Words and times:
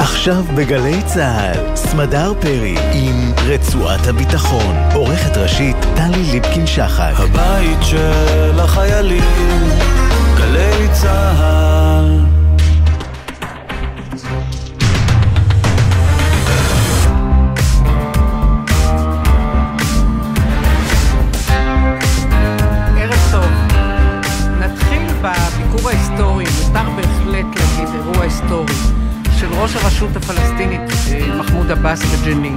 עכשיו 0.00 0.44
בגלי 0.54 1.02
צה"ל, 1.06 1.76
סמדר 1.76 2.32
פרי 2.40 2.76
עם 2.92 3.32
רצועת 3.46 4.06
הביטחון. 4.06 4.76
עורכת 4.94 5.36
ראשית 5.36 5.76
טלי 5.96 6.22
ליפקין-שחק. 6.32 7.12
הבית 7.16 7.78
של 7.82 8.60
החיילים, 8.60 9.68
גלי 10.36 10.88
צה"ל. 10.92 11.57
הרשות 30.00 30.16
הפלסטינית 30.16 30.80
אה, 31.10 31.38
מחמוד 31.38 31.70
עבאס 31.70 32.02
בג'נין. 32.04 32.56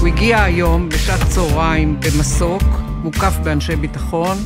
הוא 0.00 0.08
הגיע 0.08 0.42
היום 0.42 0.88
בשעת 0.88 1.28
צהריים 1.28 2.00
במסוק, 2.00 2.62
מוקף 3.02 3.36
באנשי 3.42 3.76
ביטחון, 3.76 4.36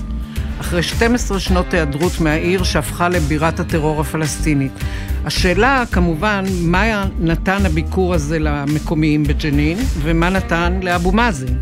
אחרי 0.61 0.83
12 0.83 1.41
שנות 1.41 1.75
היעדרות 1.75 2.21
מהעיר 2.21 2.63
שהפכה 2.63 3.09
לבירת 3.09 3.61
הטרור 3.61 4.01
הפלסטינית. 4.01 4.73
השאלה 5.25 5.85
כמובן, 5.93 6.45
מה 6.63 7.05
נתן 7.21 7.67
הביקור 7.67 8.15
הזה 8.15 8.39
למקומיים 8.39 9.25
בג'נין, 9.25 9.79
ומה 10.03 10.31
נתן 10.31 10.81
לאבו 10.83 11.13
מאזן. 11.13 11.55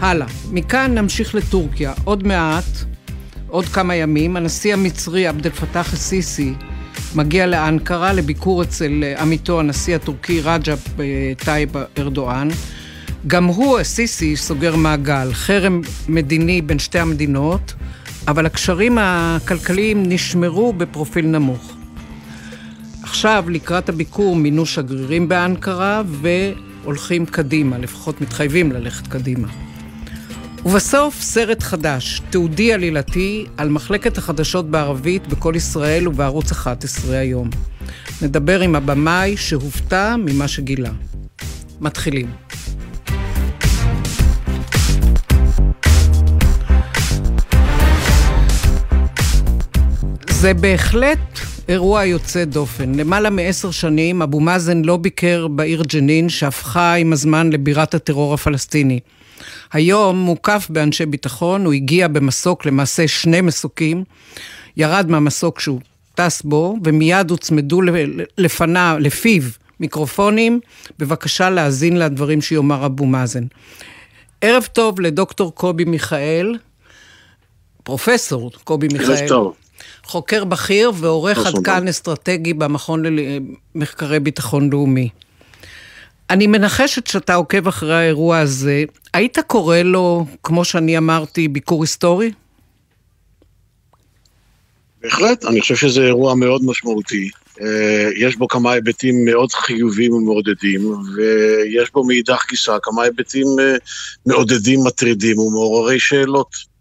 הלאה. 0.00 0.26
מכאן 0.52 0.94
נמשיך 0.98 1.34
לטורקיה. 1.34 1.92
עוד 2.04 2.26
מעט, 2.26 2.64
עוד 3.48 3.64
כמה 3.64 3.94
ימים, 3.94 4.36
הנשיא 4.36 4.72
המצרי 4.72 5.26
עבד 5.26 5.46
אל 5.46 5.52
פתאח 5.52 5.94
א-סיסי 5.94 6.54
מגיע 7.16 7.46
לאנקרה 7.46 8.12
לביקור 8.12 8.62
אצל 8.62 9.04
אה, 9.04 9.22
עמיתו 9.22 9.60
הנשיא 9.60 9.96
הטורקי 9.96 10.40
רג'ב 10.40 10.78
אה, 11.00 11.32
טייב 11.44 11.70
ארדואן. 11.98 12.48
גם 13.26 13.44
הוא, 13.44 13.80
א-סיסי, 13.80 14.36
סוגר 14.36 14.76
מעגל, 14.76 15.32
חרם 15.32 15.80
מדיני 16.08 16.62
בין 16.62 16.78
שתי 16.78 16.98
המדינות, 16.98 17.74
אבל 18.28 18.46
הקשרים 18.46 18.98
הכלכליים 19.00 20.02
נשמרו 20.08 20.72
בפרופיל 20.72 21.26
נמוך. 21.26 21.72
עכשיו, 23.02 23.44
לקראת 23.48 23.88
הביקור, 23.88 24.36
מינו 24.36 24.66
שגרירים 24.66 25.28
באנקרה 25.28 26.02
והולכים 26.06 27.26
קדימה, 27.26 27.78
לפחות 27.78 28.20
מתחייבים 28.20 28.72
ללכת 28.72 29.06
קדימה. 29.06 29.48
ובסוף 30.66 31.20
סרט 31.20 31.62
חדש, 31.62 32.20
תיעודי 32.30 32.72
עלילתי, 32.72 33.46
על 33.56 33.68
מחלקת 33.68 34.18
החדשות 34.18 34.70
בערבית 34.70 35.26
בקול 35.26 35.52
ישראל 35.56 36.08
ובערוץ 36.08 36.52
11 36.52 37.18
היום. 37.18 37.50
נדבר 38.22 38.60
עם 38.60 38.74
הבמאי 38.74 39.36
שהופתע 39.36 40.16
ממה 40.18 40.48
שגילה. 40.48 40.90
מתחילים. 41.80 42.30
זה 50.30 50.54
בהחלט 50.54 51.38
אירוע 51.68 52.04
יוצא 52.04 52.44
דופן. 52.44 52.94
למעלה 52.94 53.30
מעשר 53.30 53.70
שנים 53.70 54.22
אבו 54.22 54.40
מאזן 54.40 54.82
לא 54.82 54.96
ביקר 54.96 55.48
בעיר 55.48 55.82
ג'נין, 55.82 56.28
שהפכה 56.28 56.94
עם 56.94 57.12
הזמן 57.12 57.50
לבירת 57.52 57.94
הטרור 57.94 58.34
הפלסטיני. 58.34 59.00
היום 59.72 60.18
מוקף 60.18 60.66
באנשי 60.70 61.06
ביטחון, 61.06 61.64
הוא 61.64 61.72
הגיע 61.72 62.08
במסוק, 62.08 62.66
למעשה 62.66 63.08
שני 63.08 63.40
מסוקים, 63.40 64.04
ירד 64.76 65.10
מהמסוק 65.10 65.60
שהוא 65.60 65.80
טס 66.14 66.42
בו, 66.42 66.76
ומיד 66.84 67.30
הוצמדו 67.30 67.80
לפניו, 68.38 68.96
לפיו, 69.00 69.42
מיקרופונים, 69.80 70.60
בבקשה 70.98 71.50
להאזין 71.50 71.96
לדברים 71.96 72.42
שיאמר 72.42 72.86
אבו 72.86 73.06
מאזן. 73.06 73.44
ערב 74.40 74.68
טוב 74.72 75.00
לדוקטור 75.00 75.54
קובי 75.54 75.84
מיכאל, 75.84 76.56
פרופסור 77.82 78.50
קובי 78.64 78.88
מיכאל. 78.92 79.16
ערב 79.16 79.28
טוב. 79.28 79.54
חוקר 80.06 80.44
בכיר 80.44 80.92
ועורך 80.94 81.46
עד 81.46 81.54
כאן 81.64 81.88
אסטרטגי 81.88 82.54
במכון 82.54 83.02
למחקרי 83.74 84.20
ביטחון 84.20 84.70
לאומי. 84.70 85.08
אני 86.30 86.46
מנחשת 86.46 87.06
שאתה 87.06 87.34
עוקב 87.34 87.68
אחרי 87.68 87.94
האירוע 87.94 88.38
הזה. 88.38 88.84
היית 89.14 89.38
קורא 89.38 89.76
לו, 89.76 90.26
כמו 90.42 90.64
שאני 90.64 90.98
אמרתי, 90.98 91.48
ביקור 91.48 91.82
היסטורי? 91.82 92.32
בהחלט, 95.02 95.44
אני 95.44 95.60
חושב 95.60 95.76
שזה 95.76 96.00
אירוע 96.00 96.34
מאוד 96.34 96.64
משמעותי. 96.64 97.30
יש 98.16 98.36
בו 98.36 98.48
כמה 98.48 98.72
היבטים 98.72 99.24
מאוד 99.24 99.52
חיוביים 99.52 100.12
ומעודדים, 100.12 100.80
ויש 101.16 101.90
בו 101.92 102.04
מאידך 102.04 102.42
גיסא 102.50 102.76
כמה 102.82 103.02
היבטים 103.02 103.46
מעודדים, 104.26 104.80
מטרידים 104.86 105.38
ומעוררי 105.38 106.00
שאלות. 106.00 106.75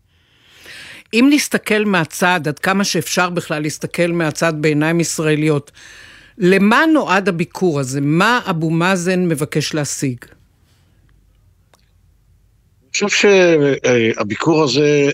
אם 1.14 1.28
נסתכל 1.34 1.86
מהצד, 1.86 2.48
עד 2.48 2.60
כמה 2.60 2.84
שאפשר 2.84 3.30
בכלל 3.30 3.62
להסתכל 3.62 4.08
מהצד 4.08 4.54
בעיניים 4.58 5.00
ישראליות, 5.00 5.72
למה 6.38 6.86
נועד 6.94 7.30
הביקור 7.30 7.80
הזה? 7.80 8.02
מה 8.02 8.42
אבו 8.50 8.70
מאזן 8.70 9.28
מבקש 9.28 9.74
להשיג? 9.74 10.18
אני 13.02 13.08
חושב 13.08 13.28
שהביקור 14.16 14.64
הזה 14.64 15.10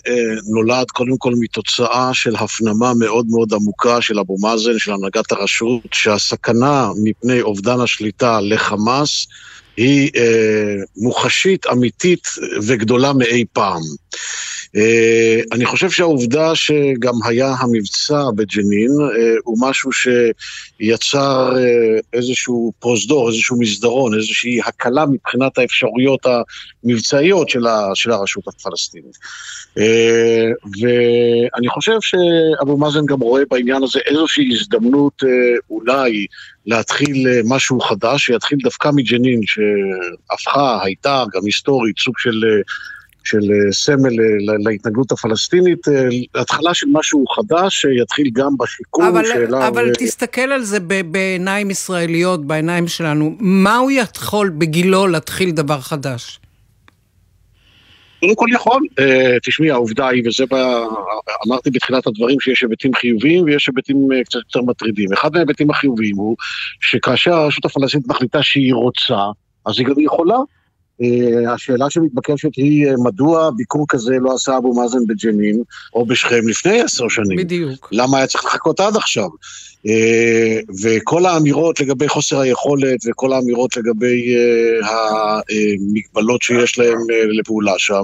נולד 0.53 0.91
קודם 0.91 1.17
כל 1.17 1.33
מתוצאה 1.39 2.13
של 2.13 2.35
הפנמה 2.35 2.93
מאוד 2.99 3.25
מאוד 3.29 3.53
עמוקה 3.53 4.01
של 4.01 4.19
אבו 4.19 4.37
מאזן, 4.39 4.79
של 4.79 4.91
הנהגת 4.91 5.31
הרשות, 5.31 5.81
שהסכנה 5.91 6.89
מפני 7.03 7.41
אובדן 7.41 7.79
השליטה 7.79 8.41
לחמאס 8.41 9.27
היא 9.77 10.11
מוחשית, 10.97 11.67
אמיתית 11.67 12.27
וגדולה 12.67 13.13
מאי 13.13 13.45
פעם. 13.53 13.81
אני 15.51 15.65
חושב 15.65 15.89
שהעובדה 15.89 16.55
שגם 16.55 17.13
היה 17.25 17.53
המבצע 17.59 18.23
בג'נין 18.35 18.91
הוא 19.43 19.57
משהו 19.61 19.89
שיצר 19.91 21.53
איזשהו 22.13 22.73
פרוזדור, 22.79 23.29
איזשהו 23.29 23.59
מסדרון, 23.59 24.13
איזושהי 24.15 24.59
הקלה 24.65 25.05
מבחינת 25.05 25.57
האפשרויות 25.57 26.25
המבצעיות 26.83 27.49
של 27.93 28.11
הרשות 28.11 28.47
הפלסטינית. 28.47 29.17
ואני 30.81 31.67
חושב 31.69 31.97
שאבו 32.01 32.77
מאזן 32.77 33.05
גם 33.05 33.19
רואה 33.19 33.43
בעניין 33.51 33.83
הזה 33.83 33.99
איזושהי 34.05 34.49
הזדמנות 34.51 35.23
אולי 35.69 36.25
להתחיל 36.65 37.27
משהו 37.45 37.79
חדש, 37.79 38.25
שיתחיל 38.25 38.57
דווקא 38.63 38.89
מג'נין, 38.93 39.41
שהפכה, 39.45 40.79
הייתה 40.83 41.23
גם 41.33 41.41
היסטורית, 41.45 41.99
סוג 41.99 42.13
של... 42.17 42.43
של 43.23 43.41
סמל 43.71 44.09
להתנגדות 44.63 45.11
הפלסטינית, 45.11 45.79
התחלה 46.35 46.73
של 46.73 46.87
משהו 46.91 47.25
חדש 47.27 47.81
שיתחיל 47.81 48.29
גם 48.33 48.57
בשיקום 48.59 49.05
אבל, 49.05 49.25
שאלה... 49.25 49.67
אבל 49.67 49.89
ו... 49.89 49.93
תסתכל 49.97 50.41
על 50.41 50.63
זה 50.63 50.79
בעיניים 51.05 51.71
ישראליות, 51.71 52.45
בעיניים 52.45 52.87
שלנו, 52.87 53.35
מה 53.39 53.77
הוא 53.77 53.91
יכול 53.91 54.49
בגילו 54.49 55.07
להתחיל 55.07 55.51
דבר 55.51 55.81
חדש? 55.81 56.39
קודם 58.19 58.35
כל 58.35 58.47
יכול, 58.53 58.81
תשמעי, 59.43 59.71
העובדה 59.71 60.07
היא, 60.07 60.23
וזה 60.27 60.45
בה, 60.45 60.83
אמרתי 61.47 61.69
בתחילת 61.69 62.07
הדברים 62.07 62.39
שיש 62.39 62.61
היבטים 62.61 62.93
חיוביים 62.93 63.43
ויש 63.43 63.67
היבטים 63.67 64.09
קצת 64.25 64.39
יותר 64.39 64.61
מטרידים. 64.61 65.13
אחד 65.13 65.33
מההיבטים 65.33 65.69
החיוביים 65.69 66.15
הוא 66.15 66.35
שכאשר 66.81 67.33
הרשות 67.33 67.65
הפלסטינית 67.65 68.07
מחליטה 68.07 68.43
שהיא 68.43 68.73
רוצה, 68.73 69.19
אז 69.65 69.79
היא 69.79 69.87
גם 69.87 69.99
יכולה. 69.99 70.37
השאלה 71.53 71.89
שמתבקשת 71.89 72.55
היא 72.55 72.87
מדוע 73.03 73.49
ביקור 73.55 73.85
כזה 73.89 74.15
לא 74.21 74.33
עשה 74.33 74.57
אבו 74.57 74.73
מאזן 74.73 75.07
בג'נין 75.07 75.63
או 75.93 76.05
בשכם 76.05 76.47
לפני 76.47 76.81
עשר 76.81 77.07
שנים. 77.09 77.37
בדיוק. 77.37 77.89
למה 77.91 78.17
היה 78.17 78.27
צריך 78.27 78.45
לחכות 78.45 78.79
עד 78.79 78.95
עכשיו? 78.95 79.29
וכל 80.83 81.25
האמירות 81.25 81.79
לגבי 81.79 82.07
חוסר 82.07 82.39
היכולת 82.39 82.99
וכל 83.09 83.33
האמירות 83.33 83.77
לגבי 83.77 84.35
המגבלות 84.83 86.41
שיש 86.41 86.79
להם 86.79 86.97
לפעולה 87.39 87.73
שם 87.77 88.03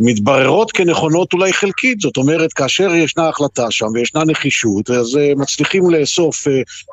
מתבררות 0.00 0.72
כנכונות 0.72 1.32
אולי 1.32 1.52
חלקית, 1.52 2.00
זאת 2.00 2.16
אומרת 2.16 2.52
כאשר 2.52 2.94
ישנה 2.94 3.28
החלטה 3.28 3.70
שם 3.70 3.86
וישנה 3.94 4.24
נחישות 4.24 4.90
אז 4.90 5.18
מצליחים 5.36 5.90
לאסוף 5.90 6.46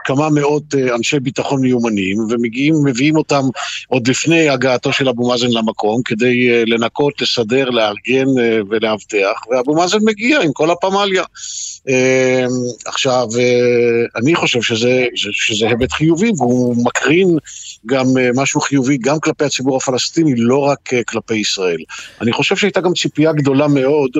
כמה 0.06 0.30
מאות 0.30 0.76
אנשי 0.96 1.20
ביטחון 1.20 1.62
מיומנים 1.62 2.18
ומגיעים, 2.30 2.76
מביאים 2.86 3.16
אותם 3.16 3.44
עוד 3.88 4.08
לפני 4.08 4.50
הגעתו 4.50 4.94
של 4.94 5.10
אבו 5.10 5.30
מאזן 5.30 5.52
למקום 5.52 6.02
כדי 6.06 6.66
לנקות, 6.66 7.22
לסדר, 7.22 7.70
לארגן 7.70 8.28
ולאבטח 8.70 9.42
ואבו 9.52 9.76
מאזן 9.76 10.00
מגיע 10.02 10.42
עם 10.42 10.52
כל 10.54 10.72
הפמליה. 10.72 11.24
עכשיו 12.86 13.28
אני 14.16 14.36
חושב 14.36 14.62
שזה, 14.62 15.06
שזה 15.16 15.68
היבט 15.68 15.92
חיובי, 15.92 16.32
והוא 16.38 16.86
מקרין 16.86 17.38
גם 17.86 18.06
משהו 18.36 18.62
חיובי 18.62 18.98
גם 18.98 19.20
כלפי 19.20 19.46
הציבור 19.46 19.78
הפלסטיני, 19.78 20.36
לא 20.36 20.58
רק 20.58 20.90
כלפי 21.08 21.36
ישראל. 21.36 21.80
אני 22.22 22.32
חושב 22.34 22.56
שהייתה 22.56 22.82
גם 22.82 22.94
ציפייה 22.94 23.34
גדולה 23.34 23.68
מאוד 23.68 24.12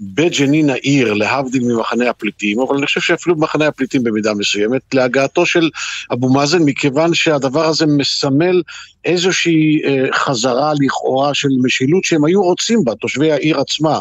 בג'נין 0.00 0.70
העיר, 0.70 1.14
להבדיל 1.14 1.62
ממחנה 1.64 2.10
הפליטים, 2.10 2.60
אבל 2.60 2.76
אני 2.76 2.86
חושב 2.86 3.00
שאפילו 3.00 3.36
במחנה 3.36 3.66
הפליטים 3.66 4.02
במידה 4.02 4.34
מסוימת, 4.34 4.82
להגעתו 4.94 5.46
של 5.46 5.70
אבו 6.12 6.32
מאזן, 6.32 6.62
מכיוון 6.62 7.14
שהדבר 7.14 7.64
הזה 7.64 7.86
מסמל 7.86 8.62
איזושהי 9.04 9.82
אה, 9.84 10.12
חזרה 10.12 10.72
לכאורה 10.80 11.34
של 11.34 11.48
משילות 11.62 12.04
שהם 12.04 12.24
היו 12.24 12.42
רוצים 12.42 12.84
בה, 12.84 12.94
תושבי 12.94 13.32
העיר 13.32 13.60
עצמה. 13.60 14.00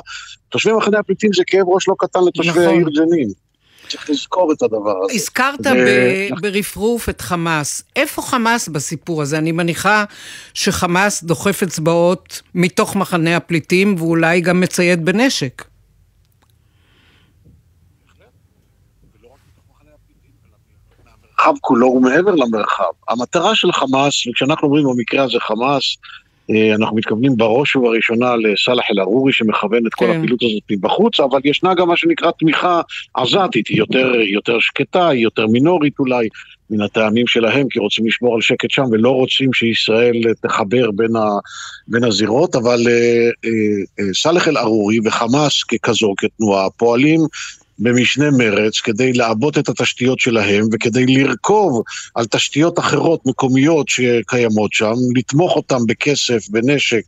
תושבי 0.49 0.73
מחנה 0.73 0.99
הפליטים 0.99 1.29
זה 1.35 1.43
כאב 1.47 1.67
ראש 1.67 1.87
לא 1.87 1.95
קטן 1.99 2.19
לתושבי 2.27 2.49
נכון. 2.49 2.63
העיר 2.63 2.87
ג'נין. 2.95 3.29
צריך 3.89 4.09
לזכור 4.09 4.51
את 4.51 4.61
הדבר 4.61 4.93
הזה. 5.03 5.13
הזכרת 5.13 5.59
ו... 5.59 5.69
ב- 5.69 6.41
ברפרוף 6.41 7.09
את 7.09 7.21
חמאס. 7.21 7.83
איפה 7.95 8.21
חמאס 8.21 8.67
בסיפור 8.67 9.21
הזה? 9.21 9.37
אני 9.37 9.51
מניחה 9.51 10.03
שחמאס 10.53 11.23
דוחף 11.23 11.63
אצבעות 11.63 12.41
מתוך 12.55 12.95
מחנה 12.95 13.37
הפליטים 13.37 13.95
ואולי 13.97 14.41
גם 14.41 14.59
מצייד 14.59 15.05
בנשק. 15.05 15.63
המרחב 21.47 21.59
כולו 21.61 21.87
הוא 21.87 22.01
מעבר 22.01 22.35
למרחב. 22.35 22.83
המטרה 23.09 23.55
של 23.55 23.71
חמאס, 23.71 24.27
וכשאנחנו 24.27 24.67
אומרים 24.67 24.83
במקרה 24.83 25.23
הזה 25.23 25.37
חמאס, 25.39 25.97
אנחנו 26.75 26.95
מתכוונים 26.95 27.37
בראש 27.37 27.75
ובראשונה 27.75 28.35
לסאלח 28.35 28.85
אל-ערורי 28.91 29.33
שמכוון 29.33 29.87
את 29.87 29.93
כל 29.93 30.05
כן. 30.05 30.11
הפעילות 30.11 30.43
הזאת 30.43 30.61
מבחוץ, 30.71 31.19
אבל 31.19 31.39
ישנה 31.43 31.73
גם 31.73 31.87
מה 31.87 31.97
שנקרא 31.97 32.31
תמיכה 32.39 32.81
עזתית, 33.13 33.67
היא 33.67 33.77
יותר, 33.77 34.15
יותר 34.15 34.59
שקטה, 34.59 35.07
היא 35.07 35.23
יותר 35.23 35.47
מינורית 35.47 35.99
אולי, 35.99 36.27
מן 36.69 36.81
הטעמים 36.81 37.27
שלהם, 37.27 37.67
כי 37.69 37.79
רוצים 37.79 38.07
לשמור 38.07 38.35
על 38.35 38.41
שקט 38.41 38.71
שם 38.71 38.83
ולא 38.91 39.09
רוצים 39.09 39.53
שישראל 39.53 40.21
תחבר 40.41 40.91
בין, 40.91 41.15
ה, 41.15 41.25
בין 41.87 42.03
הזירות, 42.03 42.55
אבל 42.55 42.79
אה, 42.87 43.29
אה, 43.45 43.49
אה, 43.99 44.13
סאלח 44.13 44.47
אל-ערורי 44.47 44.99
וחמאס 45.05 45.63
ככזו, 45.63 46.13
כתנועה, 46.17 46.69
פועלים 46.69 47.19
במשנה 47.79 48.31
מרץ 48.31 48.79
כדי 48.79 49.13
לעבות 49.13 49.57
את 49.57 49.69
התשתיות 49.69 50.19
שלהם 50.19 50.63
וכדי 50.71 51.05
לרכוב 51.05 51.83
על 52.15 52.25
תשתיות 52.25 52.79
אחרות 52.79 53.25
מקומיות 53.25 53.89
שקיימות 53.89 54.73
שם, 54.73 54.93
לתמוך 55.15 55.55
אותם 55.55 55.79
בכסף, 55.87 56.49
בנשק, 56.49 57.03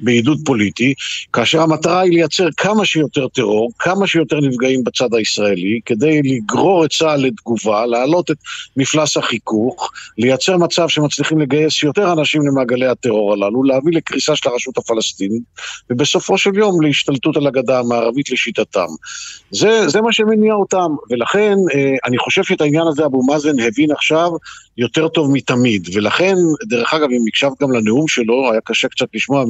בעידוד 0.00 0.38
פוליטי, 0.44 0.94
כאשר 1.32 1.62
המטרה 1.62 2.00
היא 2.00 2.12
לייצר 2.12 2.48
כמה 2.56 2.84
שיותר 2.84 3.28
טרור, 3.28 3.70
כמה 3.78 4.06
שיותר 4.06 4.40
נפגעים 4.40 4.84
בצד 4.84 5.14
הישראלי, 5.14 5.80
כדי 5.86 6.20
לגרור 6.24 6.84
את 6.84 6.90
צה"ל 6.90 7.20
לתגובה, 7.20 7.86
להעלות 7.86 8.30
את 8.30 8.36
מפלס 8.76 9.16
החיכוך, 9.16 9.90
לייצר 10.18 10.56
מצב 10.56 10.88
שמצליחים 10.88 11.40
לגייס 11.40 11.82
יותר 11.82 12.12
אנשים 12.12 12.42
למעגלי 12.46 12.86
הטרור 12.86 13.32
הללו, 13.32 13.64
להביא 13.64 13.92
לקריסה 13.92 14.36
של 14.36 14.48
הרשות 14.48 14.78
הפלסטינית, 14.78 15.42
ובסופו 15.90 16.38
של 16.38 16.50
יום 16.54 16.82
להשתלטות 16.82 17.36
על 17.36 17.46
הגדה 17.46 17.78
המערבית 17.78 18.30
לשיטתם. 18.30 18.86
זה, 19.50 19.88
זה 19.90 20.00
מה 20.00 20.12
שמניע 20.12 20.54
אותם, 20.54 20.94
ולכן 21.10 21.54
אה, 21.74 21.94
אני 22.04 22.18
חושב 22.18 22.42
שאת 22.42 22.60
העניין 22.60 22.86
הזה 22.86 23.06
אבו 23.06 23.22
מאזן 23.22 23.60
הבין 23.60 23.90
עכשיו 23.90 24.30
יותר 24.78 25.08
טוב 25.08 25.30
מתמיד, 25.32 25.88
ולכן, 25.94 26.34
דרך 26.68 26.94
אגב, 26.94 27.08
אם 27.10 27.24
הקשבת 27.28 27.62
גם 27.62 27.72
לנאום 27.72 28.08
שלו, 28.08 28.52
היה 28.52 28.60
קשה 28.64 28.88
קצת 28.88 29.06
לשמוע 29.14 29.44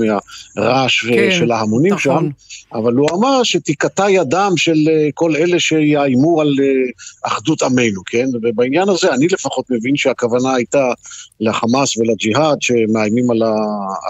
מהרעש 0.56 1.04
כן, 1.06 1.30
של 1.38 1.52
ההמונים 1.52 1.92
נכון. 1.94 2.30
שם, 2.72 2.78
אבל 2.78 2.94
הוא 2.94 3.08
אמר 3.10 3.42
שתיקטע 3.42 4.10
ידם 4.10 4.52
של 4.56 4.88
אה, 4.88 5.08
כל 5.14 5.36
אלה 5.36 5.60
שיאיימו 5.60 6.40
על 6.40 6.54
אה, 6.62 7.32
אחדות 7.32 7.62
עמנו, 7.62 8.02
כן? 8.06 8.26
ובעניין 8.42 8.88
הזה 8.88 9.14
אני 9.14 9.26
לפחות 9.26 9.64
מבין 9.70 9.96
שהכוונה 9.96 10.54
הייתה 10.54 10.92
לחמאס 11.40 11.96
ולג'יהאד 11.96 12.62
שמאיימים 12.62 13.30
על, 13.30 13.42
ה, 13.42 13.54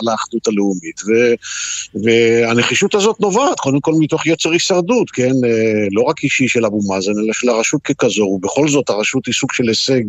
על 0.00 0.08
האחדות 0.08 0.48
הלאומית. 0.48 1.00
ו, 1.06 1.10
והנחישות 2.04 2.94
הזאת 2.94 3.20
נובעת 3.20 3.60
קודם 3.60 3.80
כל 3.80 3.94
מתוך 3.98 4.26
יצר 4.26 4.50
הישרדות, 4.50 5.10
כן? 5.10 5.32
לא 5.92 6.02
רק 6.02 6.19
אישי 6.22 6.48
של 6.48 6.66
אבו 6.66 6.80
מאזן, 6.88 7.12
אלא 7.24 7.32
של 7.32 7.48
הרשות 7.48 7.82
ככזו, 7.82 8.22
ובכל 8.22 8.68
זאת 8.68 8.90
הרשות 8.90 9.26
היא 9.26 9.34
סוג 9.34 9.52
של 9.52 9.68
הישג 9.68 10.02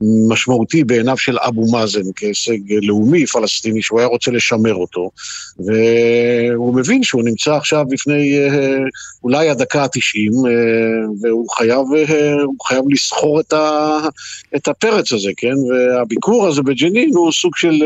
משמעותי 0.00 0.84
בעיניו 0.84 1.16
של 1.18 1.38
אבו 1.38 1.72
מאזן 1.72 2.12
כהישג 2.16 2.72
לאומי 2.82 3.26
פלסטיני 3.26 3.82
שהוא 3.82 3.98
היה 3.98 4.08
רוצה 4.08 4.30
לשמר 4.30 4.74
אותו 4.74 5.10
והוא 5.58 6.74
מבין 6.74 7.02
שהוא 7.02 7.22
נמצא 7.24 7.54
עכשיו 7.54 7.84
בפני 7.88 8.38
אה, 8.38 8.78
אולי 9.24 9.50
הדקה 9.50 9.84
התשעים 9.84 10.32
אה, 10.32 11.08
והוא 11.20 11.50
חייב, 11.50 11.84
אה, 11.96 12.34
חייב 12.66 12.84
לסחור 12.90 13.40
את, 13.40 13.52
ה, 13.52 13.98
את 14.56 14.68
הפרץ 14.68 15.12
הזה, 15.12 15.30
כן? 15.36 15.54
והביקור 15.70 16.46
הזה 16.46 16.62
בג'נין 16.62 17.10
הוא 17.14 17.32
סוג 17.32 17.56
של, 17.56 17.82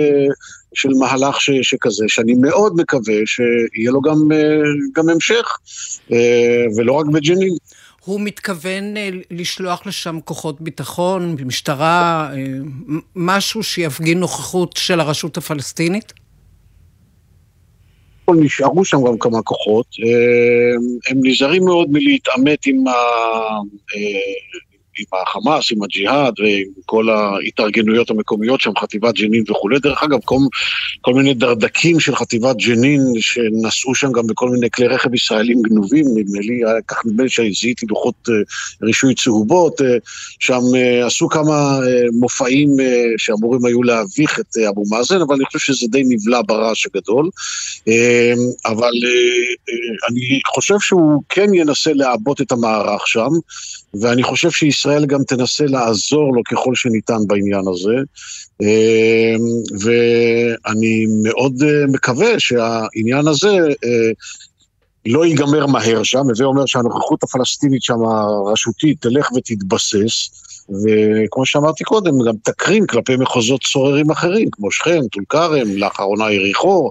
של 0.74 0.88
מהלך 0.98 1.40
ש, 1.40 1.50
שכזה, 1.62 2.04
שאני 2.08 2.34
מאוד 2.34 2.72
מקווה 2.76 3.14
שיהיה 3.26 3.90
לו 3.90 4.00
גם, 4.00 4.16
גם 4.96 5.08
המשך 5.08 5.58
ולא 6.76 6.92
רק 6.92 7.06
בג'נין. 7.06 7.56
הוא 8.04 8.20
מתכוון 8.20 8.96
אה, 8.96 9.10
לשלוח 9.30 9.86
לשם 9.86 10.18
כוחות 10.24 10.60
ביטחון, 10.60 11.36
משטרה, 11.44 12.30
אה, 12.32 12.38
משהו 13.16 13.62
שיפגין 13.62 14.20
נוכחות 14.20 14.76
של 14.76 15.00
הרשות 15.00 15.36
הפלסטינית? 15.36 16.12
נשארו 18.30 18.84
שם 18.84 18.96
גם 19.06 19.18
כמה 19.18 19.42
כוחות, 19.42 19.86
אה, 20.04 21.10
הם 21.10 21.18
נזהרים 21.22 21.64
מאוד 21.64 21.88
מלהתעמת 21.90 22.66
עם 22.66 22.86
ה... 22.88 22.92
עם 25.00 25.20
החמאס, 25.22 25.72
עם 25.72 25.82
הג'יהאד 25.82 26.40
ועם 26.40 26.66
כל 26.86 27.08
ההתארגנויות 27.10 28.10
המקומיות 28.10 28.60
שם, 28.60 28.70
חטיבת 28.78 29.14
ג'נין 29.14 29.44
וכולי. 29.50 29.78
דרך 29.78 30.02
אגב, 30.02 30.18
כל, 30.24 30.36
כל 31.00 31.14
מיני 31.14 31.34
דרדקים 31.34 32.00
של 32.00 32.16
חטיבת 32.16 32.56
ג'נין 32.56 33.00
שנסעו 33.20 33.94
שם 33.94 34.12
גם 34.12 34.26
בכל 34.26 34.50
מיני 34.50 34.70
כלי 34.70 34.86
רכב 34.86 35.14
ישראלים 35.14 35.62
גנובים, 35.62 36.04
נדמה 36.14 36.38
לי, 36.40 36.60
כך 36.88 37.06
נדמה 37.06 37.22
לי 37.22 37.28
שהזיהיתי 37.28 37.86
לוחות 37.86 38.28
uh, 38.28 38.32
רישוי 38.82 39.14
צהובות, 39.14 39.80
uh, 39.80 39.84
שם 40.38 40.60
uh, 40.60 41.06
עשו 41.06 41.28
כמה 41.28 41.78
מופעים 42.12 42.68
שאמורים 43.16 43.64
היו 43.64 43.82
להביך 43.82 44.40
את 44.40 44.56
אבו 44.68 44.82
מאזן, 44.90 45.20
אבל 45.20 45.34
אני 45.34 45.44
חושב 45.44 45.58
שזה 45.58 45.86
די 45.90 46.02
נבלע 46.08 46.40
ברעש 46.46 46.86
הגדול. 46.86 47.30
אבל 48.64 48.92
אני 50.10 50.40
חושב 50.46 50.74
שהוא 50.80 51.22
כן 51.28 51.54
ינסה 51.54 51.92
לעבות 51.94 52.40
את 52.40 52.52
המערך 52.52 53.08
שם. 53.08 53.28
ואני 53.94 54.22
חושב 54.22 54.50
שישראל 54.50 55.06
גם 55.06 55.22
תנסה 55.22 55.64
לעזור 55.66 56.34
לו 56.34 56.42
ככל 56.44 56.74
שניתן 56.74 57.26
בעניין 57.26 57.64
הזה. 57.68 57.94
אמ, 58.62 59.38
ואני 59.80 61.06
מאוד 61.22 61.62
אה, 61.62 61.86
מקווה 61.86 62.38
שהעניין 62.38 63.28
הזה 63.28 63.48
אה, 63.84 64.10
לא 65.06 65.26
ייגמר 65.26 65.66
מהר 65.66 66.02
שם, 66.02 66.18
הווה 66.18 66.46
אומר 66.46 66.66
שהנוכחות 66.66 67.22
הפלסטינית 67.22 67.82
שם, 67.82 68.04
הרשותית, 68.04 69.02
תלך 69.02 69.32
ותתבסס, 69.32 70.30
וכמו 70.68 71.46
שאמרתי 71.46 71.84
קודם, 71.84 72.12
גם 72.26 72.34
תקרין 72.42 72.86
כלפי 72.86 73.16
מחוזות 73.16 73.60
סוררים 73.64 74.10
אחרים, 74.10 74.48
כמו 74.52 74.70
שכם, 74.70 75.00
טול 75.12 75.24
כרם, 75.28 75.76
לאחרונה 75.76 76.32
יריחו, 76.32 76.90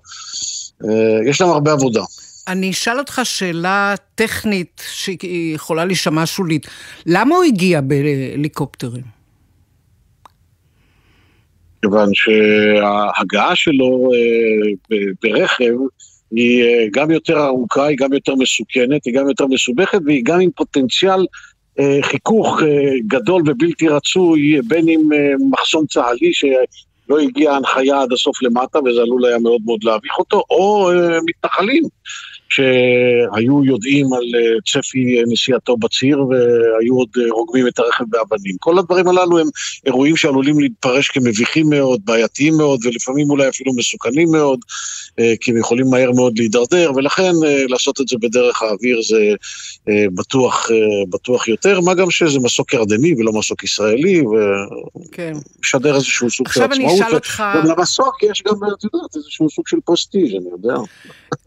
אה, 0.84 1.30
יש 1.30 1.42
להם 1.42 1.50
הרבה 1.50 1.72
עבודה. 1.72 2.04
אני 2.50 2.70
אשאל 2.70 3.00
אותך 3.00 3.22
שאלה 3.24 3.96
טכנית 4.16 4.82
שיכולה 4.92 5.86
להישמע 5.86 6.26
שולית. 6.26 6.68
למה 7.06 7.36
הוא 7.36 7.44
הגיע 7.44 7.82
בהליקופטרים? 7.82 9.04
כיוון 11.82 12.10
שההגעה 12.14 13.56
שלו 13.56 14.10
אה, 14.14 14.98
ברכב 15.24 15.74
היא 16.32 16.64
אה, 16.64 16.86
גם 16.94 17.12
יותר 17.12 17.46
ארוכה, 17.46 17.86
היא 17.86 17.98
גם 17.98 18.14
יותר 18.14 18.36
מסוכנת, 18.36 19.06
היא 19.06 19.14
גם 19.14 19.28
יותר 19.30 19.48
מסובכת 19.48 20.00
והיא 20.06 20.24
גם 20.26 20.40
עם 20.40 20.50
פוטנציאל 20.56 21.26
אה, 21.80 22.00
חיכוך 22.02 22.62
גדול 23.08 23.42
ובלתי 23.46 23.88
רצוי, 23.88 24.62
בין 24.68 24.90
אם 24.90 25.10
מחסום 25.52 25.86
צה"לי 25.86 26.34
שלא 26.34 27.20
הגיעה 27.20 27.56
הנחיה 27.56 28.02
עד 28.02 28.14
הסוף 28.14 28.42
למטה 28.42 28.80
וזה 28.80 29.02
עלול 29.02 29.26
היה 29.26 29.40
מאוד 29.40 29.62
מאוד 29.66 29.84
להביך 29.84 30.20
אותו, 30.20 30.44
או 30.50 30.92
מתנחלים 31.26 31.84
שהיו 32.50 33.66
יודעים 33.66 34.06
על 34.14 34.24
אה, 34.36 34.62
צפי 34.68 35.24
נסיעתו 35.28 35.78
בציר 35.78 36.20
והיו 36.26 36.96
עוד 36.96 37.10
אה, 37.18 37.32
רוגמים 37.32 37.68
את 37.68 37.80
הרכב 37.80 38.04
באבנים. 38.08 38.56
כל 38.60 38.80
הדברים 38.80 39.08
הללו 39.08 39.40
הם 39.40 39.48
אירועים 39.86 40.16
שעלולים 40.16 40.60
להתפרש 40.60 41.08
כמביכים 41.08 41.70
מאוד, 41.70 42.02
בעייתיים 42.06 42.54
מאוד 42.58 42.80
ולפעמים 42.86 43.30
אולי 43.30 43.50
אפילו 43.50 43.74
מסוכנים 43.76 44.32
מאוד, 44.32 44.60
אה, 45.20 45.34
כי 45.42 45.52
הם 45.52 45.58
יכולים 45.58 45.86
מהר 45.90 46.12
מאוד 46.12 46.38
להידרדר, 46.38 46.92
ולכן 46.96 47.32
לעשות 47.70 48.02
את 48.02 48.08
זה 48.08 48.18
בדרך 48.22 48.62
האוויר 48.62 49.02
זה 49.02 49.34
בטוח, 50.14 50.70
בטוח 51.10 51.48
יותר, 51.48 51.82
מה 51.82 51.94
גם 51.94 52.12
שזה 52.12 52.40
מסוק 52.40 52.74
ירדני 52.74 53.14
ולא 53.18 53.32
מסוק 53.34 53.64
ישראלי, 53.64 54.22
ומשדר 54.22 55.90
כן. 55.90 55.96
איזשהו 55.96 56.30
סוג 56.30 56.48
של 56.48 56.64
עצמאות. 56.64 56.72
עכשיו 56.72 56.86
אני 56.86 56.96
אשאל 56.96 57.16
אותך... 57.16 57.44
ולמסוק 57.64 58.24
יש 58.24 58.44
גם, 58.48 58.54
את 58.54 58.84
יודעת, 58.84 59.16
איזשהו 59.16 59.50
סוג 59.50 59.68
של 59.68 59.78
פוסטיז, 59.86 60.32
אני 60.32 60.50
יודע. 60.52 60.76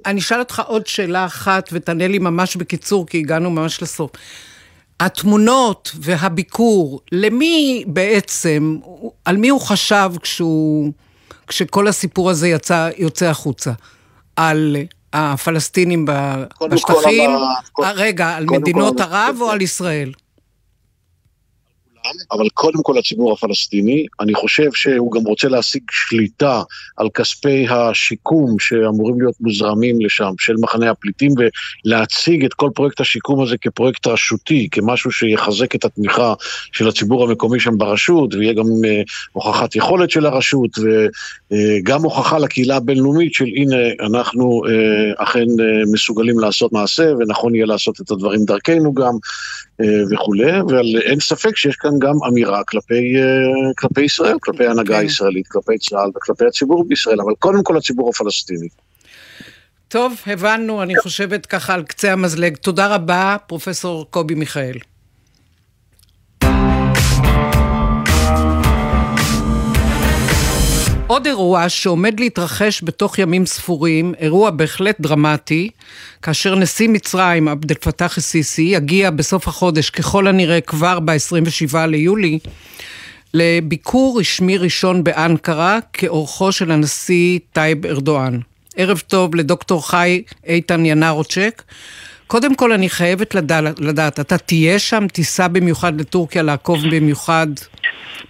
אני 0.07 0.21
אשאל 0.21 0.39
אותך 0.39 0.63
עוד 0.67 0.87
שאלה 0.95 1.25
אחת, 1.25 1.69
ותענה 1.73 2.09
לי 2.09 2.19
ממש 2.19 2.57
בקיצור, 2.57 3.07
כי 3.07 3.19
הגענו 3.19 3.51
ממש 3.51 3.83
לסוף. 3.83 4.11
התמונות 5.01 5.93
והביקור, 6.01 7.01
למי 7.13 7.85
בעצם, 7.87 8.79
על 9.25 9.37
מי 9.37 9.49
הוא 9.49 9.61
חשב 9.61 10.11
כשהוא, 10.23 10.93
כשכל 11.47 11.89
הסיפור 11.89 12.31
הזה 12.31 12.49
יצא, 12.49 12.91
יוצא 12.99 13.27
החוצה? 13.27 13.73
על 14.37 14.77
הפלסטינים 15.13 16.07
בשטחים? 16.71 17.31
כל, 17.73 17.85
רגע, 17.95 18.29
על 18.29 18.47
מדינות 18.51 19.01
ערב 19.01 19.37
או 19.41 19.51
על 19.51 19.63
ישראל? 19.63 20.13
אבל 22.33 22.49
קודם 22.55 22.83
כל 22.83 22.99
הציבור 22.99 23.33
הפלסטיני, 23.33 24.07
אני 24.21 24.35
חושב 24.35 24.69
שהוא 24.75 25.13
גם 25.13 25.25
רוצה 25.25 25.49
להשיג 25.49 25.83
שליטה 25.91 26.63
על 26.97 27.09
כספי 27.15 27.67
השיקום 27.69 28.59
שאמורים 28.59 29.21
להיות 29.21 29.35
מוזרמים 29.41 30.01
לשם, 30.01 30.33
של 30.39 30.55
מחנה 30.61 30.91
הפליטים, 30.91 31.33
ולהציג 31.87 32.45
את 32.45 32.55
כל 32.55 32.71
פרויקט 32.75 33.01
השיקום 33.01 33.43
הזה 33.43 33.57
כפרויקט 33.59 34.07
רשותי, 34.07 34.69
כמשהו 34.71 35.13
שיחזק 35.13 35.75
את 35.75 35.85
התמיכה 35.85 36.35
של 36.73 36.89
הציבור 36.89 37.25
המקומי 37.25 37.61
שם 37.61 37.79
ברשות, 37.79 38.35
ויהיה 38.35 38.53
גם 38.53 38.65
uh, 38.65 39.11
הוכחת 39.33 39.77
יכולת 39.77 40.11
של 40.11 40.27
הרשות, 40.27 40.71
וגם 40.79 42.01
uh, 42.01 42.03
הוכחה 42.03 42.39
לקהילה 42.39 42.77
הבינלאומית 42.77 43.35
של 43.35 43.45
הנה, 43.57 43.77
אנחנו 44.01 44.63
uh, 44.65 45.23
אכן 45.23 45.41
uh, 45.41 45.93
מסוגלים 45.93 46.39
לעשות 46.39 46.73
מעשה, 46.73 47.13
ונכון 47.19 47.55
יהיה 47.55 47.67
לעשות 47.67 48.01
את 48.01 48.11
הדברים 48.11 48.45
דרכנו 48.45 48.95
גם, 48.95 49.15
uh, 49.83 50.15
וכולי, 50.15 50.63
ואין 50.69 51.21
ספק 51.21 51.57
שיש 51.57 51.77
כאן 51.77 51.91
גם 51.99 52.15
אמירה 52.29 52.65
כלפי, 52.65 53.17
אה, 53.17 53.23
כלפי 53.79 54.03
ישראל, 54.03 54.37
כלפי 54.41 54.67
ההנהגה. 54.67 54.95
כן. 54.95 55.01
הישראלית, 55.01 55.49
כלפי 55.49 55.79
צה"ל 55.79 56.11
וכלפי 56.17 56.45
הציבור 56.47 56.85
בישראל, 56.89 57.21
אבל 57.21 57.33
קודם 57.39 57.63
כל 57.63 57.77
הציבור 57.77 58.11
הפלסטיני. 58.15 58.69
טוב, 59.89 60.15
הבנו, 60.27 60.83
אני 60.83 60.97
חושבת 60.97 61.47
ככה 61.47 61.75
על 61.75 61.83
קצה 61.83 62.13
המזלג. 62.13 62.57
תודה 62.57 62.95
רבה, 62.95 63.37
פרופסור 63.47 64.11
קובי 64.11 64.35
מיכאל. 64.35 64.77
עוד 71.13 71.27
אירוע 71.27 71.69
שעומד 71.69 72.21
להתרחש 72.21 72.83
בתוך 72.85 73.19
ימים 73.19 73.47
ספורים, 73.47 74.15
אירוע 74.19 74.51
בהחלט 74.51 75.01
דרמטי, 75.01 75.71
כאשר 76.23 76.55
נשיא 76.55 76.89
מצרים, 76.89 77.49
עבד 77.49 77.71
אל 77.71 77.77
פתאח 77.81 78.19
א-סיסי, 78.19 78.63
יגיע 78.63 79.11
בסוף 79.11 79.49
החודש, 79.49 79.91
ככל 79.91 80.27
הנראה 80.27 80.61
כבר 80.61 81.01
ב-27 81.01 81.77
ליולי, 81.87 82.39
לביקור 83.35 84.21
רשמי 84.21 84.57
ראשון 84.57 85.05
באנקרה, 85.05 85.79
כאורחו 85.93 86.53
של 86.53 86.71
הנשיא 86.71 87.39
טייב 87.53 87.87
ארדואן. 87.87 88.39
ערב 88.77 88.99
טוב 88.99 89.35
לדוקטור 89.35 89.89
חי 89.89 90.23
איתן 90.47 90.87
ינרוג'ק. 90.87 91.63
קודם 92.27 92.55
כל 92.55 92.73
אני 92.73 92.91
חייבת 92.91 93.35
לדעת, 93.35 93.81
לדעת, 93.81 94.21
אתה 94.21 94.39
תהיה 94.39 94.79
שם, 94.79 95.07
תיסע 95.13 95.49
במיוחד 95.49 96.01
לטורקיה, 96.01 96.43
לעקוב 96.43 96.79
במיוחד 96.91 97.47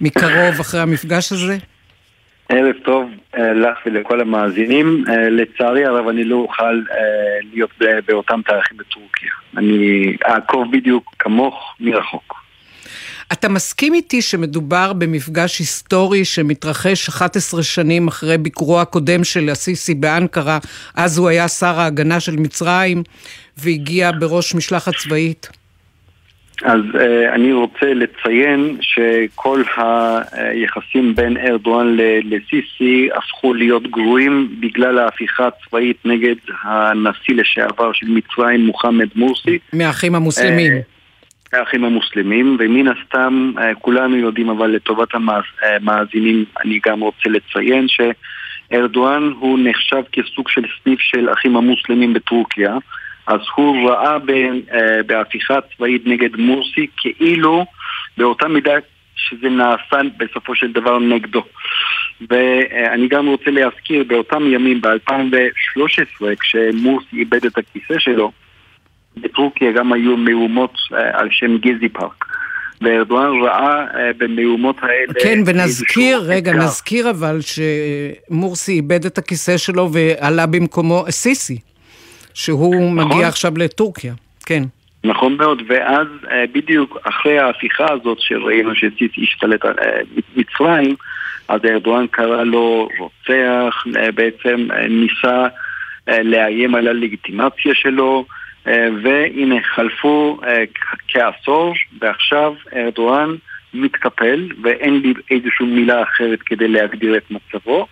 מקרוב 0.00 0.60
אחרי 0.60 0.80
המפגש 0.80 1.32
הזה? 1.32 1.58
ערב 2.52 2.74
טוב 2.84 3.10
אה, 3.36 3.52
לך 3.52 3.78
ולכל 3.86 4.20
המאזינים. 4.20 5.04
אה, 5.08 5.30
לצערי 5.30 5.84
הרב 5.84 6.08
אני 6.08 6.24
לא 6.24 6.36
אוכל 6.36 6.82
אה, 6.90 6.98
להיות 7.52 7.70
באותם 8.06 8.40
תאריכים 8.46 8.76
בטורקיה. 8.76 9.30
אני 9.56 10.16
אעקוב 10.26 10.64
בדיוק 10.72 11.14
כמוך 11.18 11.74
מרחוק. 11.80 12.42
אתה 13.32 13.48
מסכים 13.48 13.94
איתי 13.94 14.22
שמדובר 14.22 14.92
במפגש 14.92 15.58
היסטורי 15.58 16.24
שמתרחש 16.24 17.08
11 17.08 17.62
שנים 17.62 18.08
אחרי 18.08 18.38
ביקורו 18.38 18.80
הקודם 18.80 19.24
של 19.24 19.50
א-סיסי 19.50 19.94
באנקרה, 19.94 20.58
אז 20.96 21.18
הוא 21.18 21.28
היה 21.28 21.48
שר 21.48 21.80
ההגנה 21.80 22.20
של 22.20 22.36
מצרים 22.36 23.02
והגיע 23.56 24.10
בראש 24.20 24.54
משלחת 24.54 24.92
צבאית? 24.96 25.61
אז 26.64 26.80
uh, 26.94 27.34
אני 27.34 27.52
רוצה 27.52 27.94
לציין 27.94 28.76
שכל 28.80 29.62
היחסים 30.32 31.14
בין 31.14 31.36
ארדואן 31.36 31.96
לסיסי 32.24 33.08
הפכו 33.14 33.54
להיות 33.54 33.82
גרועים 33.90 34.56
בגלל 34.60 34.98
ההפיכה 34.98 35.46
הצבאית 35.46 35.96
נגד 36.04 36.34
הנשיא 36.62 37.34
לשעבר 37.34 37.92
של 37.92 38.06
מצרים, 38.08 38.66
מוחמד 38.66 39.08
מורסי. 39.14 39.58
מהאחים 39.72 40.14
המוסלמים. 40.14 40.72
Uh, 40.72 41.56
מהאחים 41.56 41.84
המוסלמים, 41.84 42.56
ומן 42.60 42.88
הסתם 42.88 43.52
uh, 43.56 43.60
כולנו 43.80 44.16
יודעים, 44.16 44.48
אבל 44.48 44.70
לטובת 44.70 45.08
המאזינים 45.14 46.44
אני 46.64 46.80
גם 46.86 47.00
רוצה 47.00 47.28
לציין 47.28 47.86
שארדואן 47.88 49.32
הוא 49.40 49.58
נחשב 49.62 50.02
כסוג 50.12 50.48
של 50.48 50.62
סניף 50.82 51.00
של 51.00 51.32
אחים 51.32 51.56
המוסלמים 51.56 52.12
בטורקיה. 52.12 52.76
אז 53.26 53.40
הוא 53.56 53.90
ראה 53.90 54.16
אה, 54.72 55.02
בהפיכה 55.06 55.58
צבאית 55.76 56.02
נגד 56.06 56.36
מורסי 56.36 56.86
כאילו 56.96 57.64
באותה 58.16 58.48
מידה 58.48 58.72
שזה 59.16 59.48
נעשה 59.48 59.96
בסופו 60.16 60.54
של 60.54 60.72
דבר 60.72 60.98
נגדו. 60.98 61.42
ואני 62.30 63.08
גם 63.08 63.26
רוצה 63.26 63.50
להזכיר 63.50 64.04
באותם 64.04 64.42
ימים, 64.52 64.80
ב-2013, 64.80 66.24
כשמורסי 66.40 67.16
איבד 67.16 67.46
את 67.46 67.58
הכיסא 67.58 67.98
שלו, 67.98 68.32
בטורקיה 69.16 69.72
גם 69.72 69.92
היו 69.92 70.16
מהומות 70.16 70.74
אה, 70.94 71.20
על 71.20 71.28
שם 71.30 71.58
גזי 71.58 71.88
פארק. 71.88 72.24
וארדואן 72.80 73.42
ראה 73.42 73.84
אה, 73.94 74.10
במהומות 74.18 74.76
האלה... 74.82 75.14
כן, 75.22 75.38
ונזכיר, 75.46 76.20
רגע, 76.26 76.52
נזכיר 76.52 77.10
אבל 77.10 77.38
שמורסי 77.40 78.72
איבד 78.72 79.04
את 79.04 79.18
הכיסא 79.18 79.56
שלו 79.56 79.92
ועלה 79.92 80.46
במקומו 80.46 81.04
סיסי. 81.10 81.58
שהוא 82.34 82.74
נכון? 82.74 83.08
מגיע 83.08 83.28
עכשיו 83.28 83.52
לטורקיה, 83.56 84.14
כן. 84.46 84.62
נכון 85.04 85.36
מאוד, 85.36 85.62
ואז 85.66 86.06
אה, 86.30 86.44
בדיוק 86.52 86.98
אחרי 87.02 87.38
ההפיכה 87.38 87.86
הזאת 87.92 88.20
שראינו 88.20 88.74
שסיסי 88.74 89.22
השתלט 89.22 89.64
על 89.64 89.74
אה, 89.78 90.00
מצרים, 90.36 90.94
אז 91.48 91.60
ארדואן 91.64 92.06
קרא 92.06 92.44
לו 92.44 92.88
רוצח, 92.98 93.84
אה, 93.96 94.12
בעצם 94.12 94.68
ניסה 94.88 95.46
לאיים 96.24 96.74
על 96.74 96.88
הלגיטימציה 96.88 97.74
שלו, 97.74 98.24
והנה 99.02 99.62
חלפו 99.74 100.40
כעשור, 101.08 101.74
ועכשיו 102.00 102.54
ארדואן 102.76 103.34
מתקפל, 103.74 104.48
ואין 104.62 105.00
לי 105.00 105.14
איזושהי 105.30 105.66
מילה 105.66 106.02
אחרת 106.02 106.42
כדי 106.42 106.68
להגדיר 106.68 107.16
את 107.16 107.30
מצבו. 107.30 107.86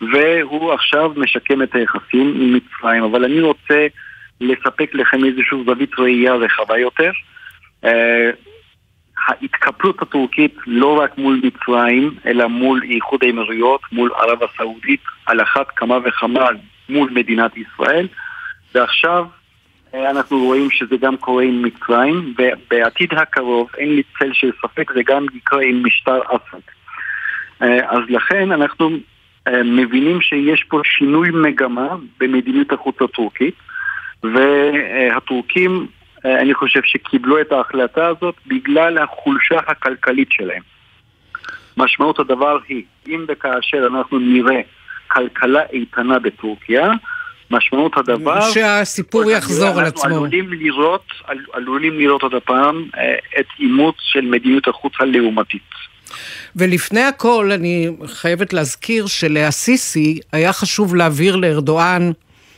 והוא 0.00 0.72
עכשיו 0.72 1.12
משקם 1.16 1.62
את 1.62 1.74
היחסים 1.74 2.34
עם 2.40 2.54
מצרים. 2.54 3.04
אבל 3.04 3.24
אני 3.24 3.40
רוצה 3.40 3.86
לספק 4.40 4.90
לכם 4.94 5.24
איזושהי 5.24 5.58
זווית 5.66 5.98
ראייה 5.98 6.34
רחבה 6.34 6.78
יותר. 6.78 7.10
Uh, 7.84 7.88
ההתקפלות 9.28 10.02
הטורקית 10.02 10.56
לא 10.66 11.00
רק 11.00 11.18
מול 11.18 11.40
מצרים, 11.42 12.14
אלא 12.26 12.46
מול 12.46 12.82
איחוד 12.82 13.24
האמירויות, 13.24 13.80
מול 13.92 14.10
ערב 14.14 14.38
הסעודית, 14.42 15.00
על 15.26 15.42
אחת 15.42 15.66
כמה 15.76 15.98
וכמה 16.04 16.48
מול 16.88 17.10
מדינת 17.12 17.52
ישראל, 17.56 18.08
ועכשיו 18.74 19.26
uh, 19.92 19.96
אנחנו 20.10 20.44
רואים 20.44 20.70
שזה 20.70 20.96
גם 20.96 21.16
קורה 21.16 21.44
עם 21.44 21.62
מצרים, 21.62 22.34
ובעתיד 22.38 23.14
הקרוב, 23.14 23.70
אין 23.78 23.94
לי 23.96 24.02
צל 24.18 24.32
של 24.32 24.50
ספק, 24.62 24.92
זה 24.92 25.00
גם 25.06 25.26
יקרה 25.34 25.62
עם 25.62 25.86
משטר 25.86 26.20
אסד. 26.28 26.60
Uh, 27.62 27.66
אז 27.88 28.00
לכן 28.08 28.52
אנחנו 28.52 28.90
אה, 28.90 28.96
מבינים 29.64 30.20
שיש 30.20 30.64
פה 30.68 30.80
שינוי 30.84 31.30
מגמה 31.30 31.88
במדיניות 32.20 32.72
החוץ 32.72 32.96
הטורקית 33.02 33.54
והטורקים, 34.22 35.86
אה, 36.26 36.40
אני 36.40 36.54
חושב 36.54 36.80
שקיבלו 36.84 37.40
את 37.40 37.52
ההחלטה 37.52 38.06
הזאת 38.06 38.34
בגלל 38.46 38.98
החולשה 38.98 39.58
הכלכלית 39.66 40.28
שלהם. 40.30 40.62
משמעות 41.76 42.18
הדבר 42.18 42.58
היא, 42.68 42.82
אם 43.08 43.24
וכאשר 43.28 43.86
אנחנו 43.86 44.18
נראה 44.18 44.60
כלכלה 45.08 45.62
איתנה 45.72 46.18
בטורקיה, 46.18 46.90
משמעות 47.50 47.98
הדבר... 47.98 48.40
שהסיפור 48.40 49.30
יחזור 49.30 49.80
על 49.80 49.84
עצמו. 49.84 50.04
אנחנו 50.04 50.16
עלולים 50.16 50.52
לראות, 50.52 51.06
עלולים 51.52 51.98
לראות 51.98 52.22
עוד 52.22 52.34
הפעם 52.34 52.84
אה, 52.96 53.14
את 53.40 53.46
אימוץ 53.60 53.96
של 53.98 54.20
מדיניות 54.20 54.68
החוץ 54.68 54.92
הלעומתית. 55.00 55.93
ולפני 56.56 57.00
הכל, 57.00 57.50
אני 57.54 57.88
חייבת 58.06 58.52
להזכיר 58.52 59.06
שלאסיסי 59.06 60.18
היה 60.32 60.52
חשוב 60.52 60.94
להעביר 60.94 61.36
לארדואן, 61.36 62.12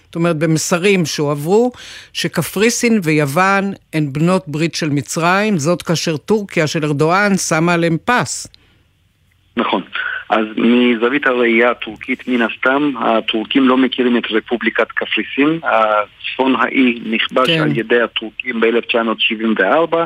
זאת 0.06 0.14
אומרת 0.14 0.36
במסרים 0.38 1.06
שהועברו, 1.06 1.72
שקפריסין 2.12 3.00
ויוון 3.02 3.72
הן 3.92 4.12
בנות 4.12 4.44
ברית 4.46 4.74
של 4.74 4.90
מצרים, 4.90 5.58
זאת 5.58 5.82
כאשר 5.82 6.16
טורקיה 6.16 6.66
של 6.66 6.84
ארדואן 6.84 7.36
שמה 7.36 7.74
עליהם 7.74 7.96
פס. 8.04 8.46
נכון. 9.56 9.82
אז 10.30 10.46
מזווית 10.56 11.26
הראייה 11.26 11.70
הטורקית, 11.70 12.28
מן 12.28 12.42
הסתם, 12.42 12.92
הטורקים 13.00 13.68
לא 13.68 13.76
מכירים 13.76 14.16
את 14.16 14.22
רפובליקת 14.30 14.92
קפריסין. 14.92 15.60
הצפון 15.62 16.56
האי 16.56 17.00
נכבש 17.06 17.46
כן. 17.46 17.62
על 17.62 17.78
ידי 17.78 18.00
הטורקים 18.00 18.60
ב-1974. 18.60 19.96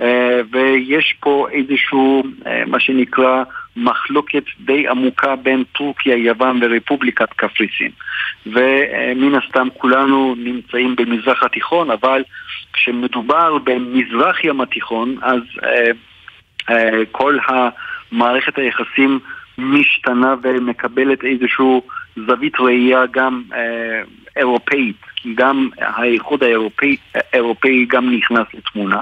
אה, 0.00 0.40
ויש 0.50 1.14
פה 1.20 1.46
איזשהו, 1.52 2.22
אה, 2.46 2.62
מה 2.66 2.80
שנקרא, 2.80 3.42
מחלוקת 3.76 4.42
די 4.60 4.88
עמוקה 4.88 5.36
בין 5.36 5.64
טורקיה, 5.72 6.16
יוון 6.16 6.58
ורפובליקת 6.62 7.32
קפריסין. 7.32 7.90
ומן 8.46 9.34
הסתם 9.34 9.68
כולנו 9.78 10.34
נמצאים 10.38 10.96
במזרח 10.96 11.42
התיכון, 11.42 11.90
אבל 11.90 12.22
כשמדובר 12.72 13.58
במזרח 13.58 14.44
ים 14.44 14.60
התיכון, 14.60 15.16
אז 15.22 15.40
אה, 16.70 17.04
כל 17.12 17.38
המערכת 17.48 18.58
היחסים 18.58 19.18
משתנה 19.58 20.34
ומקבלת 20.42 21.24
איזושהי 21.24 21.80
זווית 22.26 22.60
ראייה 22.60 23.02
גם 23.10 23.42
אירופאית, 24.36 24.96
גם 25.34 25.68
האיחוד 25.78 26.42
האירופאי, 26.42 26.96
האירופאי 27.14 27.86
גם 27.88 28.12
נכנס 28.12 28.46
לתמונה. 28.54 29.00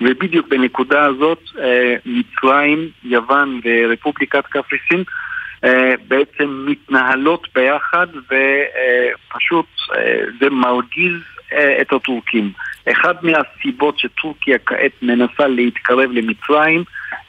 ובדיוק 0.00 0.48
בנקודה 0.48 1.04
הזאת 1.04 1.40
אה, 1.58 1.96
מצרים, 2.06 2.88
יוון 3.04 3.60
ורפובליקת 3.64 4.46
קפריסין 4.46 5.04
אה, 5.64 5.94
בעצם 6.08 6.66
מתנהלות 6.68 7.48
ביחד 7.54 8.06
ופשוט 8.16 9.66
אה, 9.96 10.20
זה 10.40 10.50
מרגיז 10.50 11.20
את 11.80 11.92
הטורקים. 11.92 12.52
אחד 12.92 13.14
מהסיבות 13.22 13.98
שטורקיה 13.98 14.58
כעת 14.58 14.92
מנסה 15.02 15.46
להתקרב 15.46 16.10
למצרים 16.10 16.84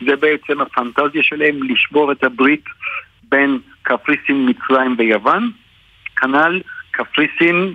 זה 0.06 0.16
בעצם 0.16 0.62
הפנטזיה 0.62 1.24
שלהם 1.24 1.64
לשבור 1.64 2.12
את 2.12 2.24
הברית 2.24 2.66
בין 3.24 3.60
קפריסין, 3.84 4.50
מצרים 4.50 4.96
ויוון. 4.98 5.52
כנ"ל 6.16 6.62
קפריסין, 6.92 7.74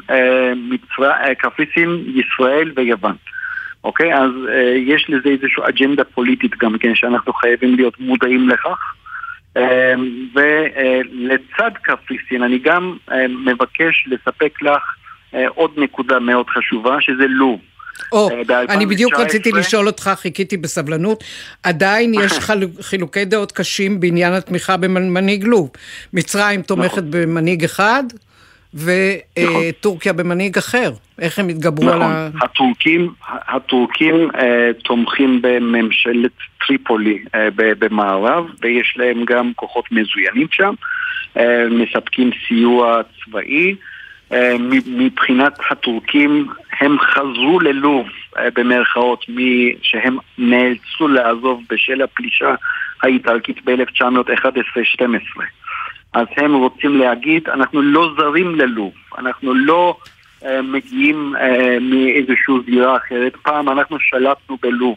מצר... 0.56 1.12
קפריסין, 1.38 2.04
ישראל 2.14 2.73
ויוון. 2.76 3.16
אוקיי? 3.84 4.14
אז 4.14 4.30
אה, 4.49 4.75
יש 4.76 5.06
לזה 5.08 5.28
איזושהי 5.28 5.62
אג'נדה 5.68 6.04
פוליטית 6.04 6.52
גם 6.60 6.78
כן, 6.78 6.94
שאנחנו 6.94 7.32
חייבים 7.32 7.75
להיות 7.75 8.00
מודעים 8.00 8.49
לכך. 8.49 8.94
אה, 9.56 9.94
ולצד 10.34 11.70
קפריסין 11.82 12.42
אני 12.42 12.58
גם 12.58 12.96
אה, 13.12 13.28
מבקש 13.28 14.06
לספק 14.06 14.62
לך 14.62 14.82
אה, 15.34 15.49
עוד 15.49 15.70
נקודה 15.76 16.18
מאוד 16.18 16.46
חשובה, 16.49 16.96
שזה 17.00 17.26
לוב. 17.28 17.60
או, 18.12 18.30
אה, 18.50 18.62
אני 18.68 18.87
בדיוק 18.87 19.14
רציתי 19.14 19.52
לשאול 19.52 19.87
אותך, 19.87 20.10
חיכיתי 20.16 20.56
בסבלנות, 20.56 21.25
עדיין 21.62 22.14
יש 22.14 22.32
חילוקי 22.90 23.25
דעות 23.25 23.52
קשים 23.52 24.00
בעניין 24.00 24.32
התמיכה 24.32 24.76
במנהיג 24.76 25.44
לוב. 25.44 25.70
מצרים 26.12 26.62
תומכת 26.62 26.99
נכון. 26.99 27.10
במנהיג 27.10 27.64
אחד, 27.64 28.02
וטורקיה 28.74 30.12
נכון. 30.12 30.24
במנהיג 30.24 30.58
אחר. 30.58 30.90
איך 31.18 31.38
הם 31.38 31.48
התגברו 31.48 31.84
נכון. 31.84 32.02
על 32.02 32.02
ה... 32.02 32.28
הטורקים, 32.42 33.12
הטורקים 33.28 34.30
אה, 34.34 34.70
תומכים 34.84 35.42
בממשלת 35.42 36.32
טריפולי 36.66 37.18
אה, 37.34 37.48
במערב, 37.56 38.44
ויש 38.60 38.94
להם 38.96 39.24
גם 39.24 39.52
כוחות 39.56 39.84
מזוינים 39.92 40.46
שם, 40.50 40.74
אה, 41.36 41.64
מספקים 41.70 42.30
סיוע 42.48 43.00
צבאי. 43.24 43.74
אה, 44.32 44.56
מבחינת 44.86 45.58
הטורקים, 45.70 46.48
הם 46.80 46.98
חזרו 46.98 47.60
ללוב, 47.60 48.06
אה, 48.38 48.48
במרכאות, 48.54 49.24
שהם 49.82 50.18
נאלצו 50.38 51.08
לעזוב 51.08 51.62
בשל 51.70 52.02
הפלישה 52.02 52.54
האיטלקית 53.02 53.64
ב-1911-12. 53.64 55.42
אז 56.12 56.26
הם 56.36 56.54
רוצים 56.54 56.98
להגיד, 56.98 57.48
אנחנו 57.48 57.82
לא 57.82 58.14
זרים 58.18 58.54
ללוב, 58.54 58.92
אנחנו 59.18 59.54
לא 59.54 59.96
uh, 60.40 60.44
מגיעים 60.62 61.34
uh, 61.36 61.40
מאיזושהי 61.80 62.54
זירה 62.66 62.96
אחרת, 62.96 63.36
פעם 63.42 63.68
אנחנו 63.68 63.96
שלטנו 64.00 64.56
בלוב. 64.62 64.96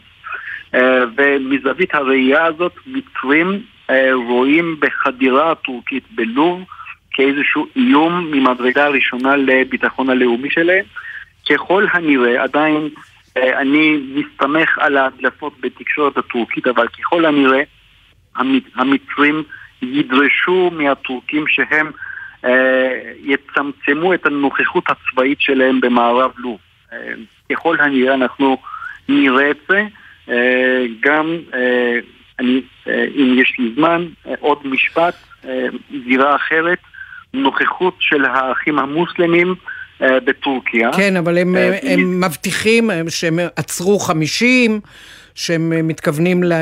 Uh, 0.74 0.78
ומזווית 1.16 1.94
הראייה 1.94 2.44
הזאת 2.44 2.72
מצרים 2.86 3.62
uh, 3.90 3.92
רואים 4.28 4.76
בחדירה 4.80 5.50
הטורקית 5.50 6.04
בלוב 6.10 6.62
כאיזשהו 7.10 7.66
איום 7.76 8.30
ממדרגה 8.30 8.88
ראשונה 8.88 9.36
לביטחון 9.36 10.10
הלאומי 10.10 10.50
שלהם. 10.50 10.84
ככל 11.50 11.86
הנראה, 11.92 12.42
עדיין 12.42 12.88
uh, 12.96 13.40
אני 13.56 14.00
מסתמך 14.14 14.78
על 14.78 14.96
ההדלפות 14.96 15.52
בתקשורת 15.60 16.16
הטורקית, 16.16 16.66
אבל 16.66 16.88
ככל 16.88 17.24
הנראה 17.24 17.62
המצרים 18.76 19.42
ידרשו 19.92 20.70
מהטורקים 20.72 21.44
שהם 21.48 21.90
אה, 22.44 23.12
יצמצמו 23.24 24.14
את 24.14 24.26
הנוכחות 24.26 24.84
הצבאית 24.88 25.40
שלהם 25.40 25.80
במערב 25.80 26.30
לוב. 26.36 26.58
אה, 26.92 26.98
ככל 27.52 27.80
הנראה 27.80 28.14
אנחנו 28.14 28.56
נראה 29.08 29.50
את 29.50 29.58
זה. 29.68 29.84
אה, 30.28 30.84
גם, 31.00 31.36
אה, 31.54 31.98
אני, 32.40 32.62
אה, 32.88 33.04
אם 33.16 33.38
יש 33.38 33.56
לי 33.58 33.72
זמן, 33.76 34.06
אה, 34.26 34.34
עוד 34.40 34.58
משפט, 34.64 35.14
אה, 35.44 35.66
זירה 36.06 36.36
אחרת, 36.36 36.78
נוכחות 37.34 37.96
של 38.00 38.24
האחים 38.24 38.78
המוסלמים 38.78 39.54
אה, 40.02 40.20
בטורקיה. 40.20 40.90
כן, 40.96 41.16
אבל 41.16 41.38
הם, 41.38 41.56
אה, 41.56 41.78
הם 41.82 42.20
מבטיחים 42.20 42.90
שהם 43.08 43.38
עצרו 43.56 43.98
50, 43.98 44.80
שהם 45.34 45.88
מתכוונים 45.88 46.44
ל... 46.44 46.52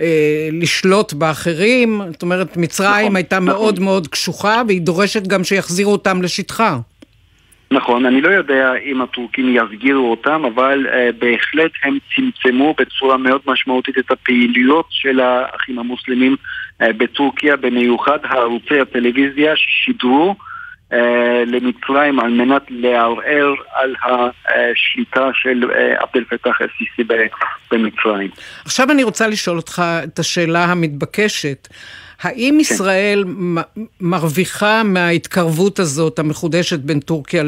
אה, 0.00 0.48
לשלוט 0.52 1.12
באחרים, 1.12 2.00
זאת 2.12 2.22
אומרת, 2.22 2.56
מצרים 2.56 3.04
נכון, 3.04 3.16
הייתה 3.16 3.36
נכון. 3.36 3.46
מאוד 3.46 3.80
מאוד 3.80 4.08
קשוחה, 4.08 4.62
והיא 4.66 4.80
דורשת 4.80 5.26
גם 5.26 5.44
שיחזירו 5.44 5.92
אותם 5.92 6.22
לשטחה. 6.22 6.78
נכון, 7.70 8.06
אני 8.06 8.20
לא 8.20 8.28
יודע 8.28 8.72
אם 8.84 9.02
הטורקים 9.02 9.56
יסגירו 9.56 10.10
אותם, 10.10 10.42
אבל 10.54 10.86
uh, 10.86 10.90
בהחלט 11.18 11.70
הם 11.82 11.98
צמצמו 12.14 12.74
בצורה 12.78 13.16
מאוד 13.16 13.40
משמעותית 13.46 13.98
את 13.98 14.10
הפעילויות 14.10 14.86
של 14.90 15.20
האחים 15.20 15.78
המוסלמים 15.78 16.36
uh, 16.82 16.86
בטורקיה, 16.96 17.56
במיוחד 17.56 18.18
הערוצי 18.22 18.80
הטלוויזיה 18.80 19.52
ששידרו 19.56 20.28
אה, 20.28 20.34
למצרים 21.46 22.20
על 22.20 22.30
מנת 22.30 22.62
לערער 22.68 23.54
על 23.72 23.94
השליטה 24.04 25.30
של 25.34 25.70
אה, 25.70 25.94
עבד 26.02 26.16
אל-פתח 26.16 26.58
א-סיסי 26.60 27.08
במצרים. 27.70 28.30
עכשיו 28.64 28.90
אני 28.90 29.02
רוצה 29.04 29.28
לשאול 29.28 29.56
אותך 29.56 29.82
את 30.04 30.18
השאלה 30.18 30.64
המתבקשת. 30.64 31.68
האם 32.22 32.54
כן. 32.54 32.60
ישראל 32.60 33.24
מרוויחה 34.00 34.82
מההתקרבות 34.82 35.78
הזאת 35.78 36.18
המחודשת 36.18 36.78
בין 36.78 37.00
טורקיה 37.00 37.42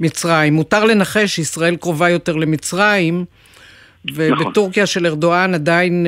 למצרים? 0.00 0.54
מותר 0.54 0.84
לנחש 0.84 1.34
שישראל 1.36 1.76
קרובה 1.76 2.08
יותר 2.08 2.36
למצרים, 2.36 3.24
ובטורקיה 4.04 4.82
נכון. 4.82 4.92
של 4.92 5.06
ארדואן 5.06 5.54
עדיין 5.54 6.06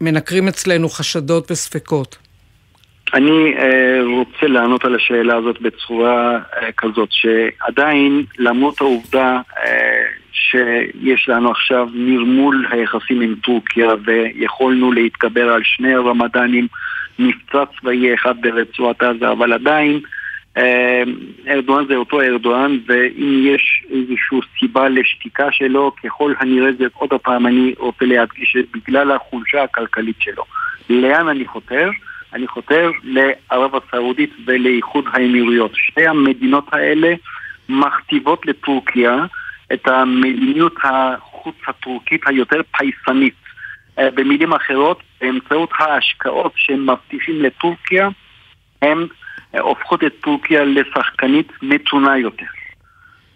מנקרים 0.00 0.48
אצלנו 0.48 0.88
חשדות 0.88 1.50
וספקות. 1.50 2.16
אני 3.14 3.54
uh, 3.56 3.62
רוצה 4.06 4.46
לענות 4.46 4.84
על 4.84 4.94
השאלה 4.94 5.36
הזאת 5.36 5.60
בצורה 5.60 6.38
uh, 6.38 6.64
כזאת, 6.76 7.08
שעדיין 7.12 8.24
למרות 8.38 8.80
העובדה 8.80 9.40
uh, 9.50 9.60
שיש 10.32 11.28
לנו 11.28 11.50
עכשיו 11.50 11.88
נרמול 11.94 12.66
היחסים 12.70 13.20
עם 13.20 13.34
טורקיה 13.42 13.88
ויכולנו 14.04 14.92
להתגבר 14.92 15.52
על 15.52 15.60
שני 15.64 15.94
רמדאנים, 15.94 16.66
מבצע 17.18 17.64
צבאי 17.80 18.14
אחד 18.14 18.34
ברצועת 18.40 19.02
עזה, 19.02 19.30
אבל 19.30 19.52
עדיין 19.52 20.00
ארדואן 21.48 21.86
זה 21.86 21.96
אותו 21.96 22.20
ארדואן, 22.20 22.78
ואם 22.86 23.42
יש 23.46 23.84
איזושהי 23.90 24.38
סיבה 24.58 24.88
לשתיקה 24.88 25.52
שלו, 25.52 25.92
ככל 26.04 26.32
הנראה 26.38 26.72
זה 26.78 26.84
עוד 26.92 27.10
פעם 27.22 27.46
אני 27.46 27.74
רוצה 27.78 28.04
להדגיש 28.04 28.56
בגלל 28.74 29.12
החולשה 29.12 29.62
הכלכלית 29.62 30.16
שלו. 30.20 30.44
לאן 30.90 31.28
אני 31.28 31.46
חותר? 31.46 31.90
אני 32.34 32.46
חותר 32.46 32.90
לערב 33.02 33.70
הסעודית 33.76 34.30
ולאיחוד 34.46 35.04
האמירויות. 35.12 35.70
שתי 35.74 36.06
המדינות 36.06 36.64
האלה 36.72 37.14
מכתיבות 37.68 38.46
לטורקיה 38.46 39.16
את 39.72 39.88
המדיניות 39.88 40.74
החוץ 40.82 41.56
הטורקית 41.66 42.22
היותר 42.26 42.60
פייסנית. 42.76 43.34
אה, 43.98 44.10
במילים 44.10 44.52
אחרות, 44.52 45.02
באמצעות 45.20 45.70
ההשקעות 45.78 46.52
שהם 46.56 46.90
מבטיחים 46.90 47.42
לטורקיה, 47.42 48.08
הם 48.82 49.06
אה, 49.54 49.60
הופכות 49.60 50.04
את 50.04 50.12
טורקיה 50.20 50.64
לשחקנית 50.64 51.52
מתונה 51.62 52.18
יותר. 52.18 52.46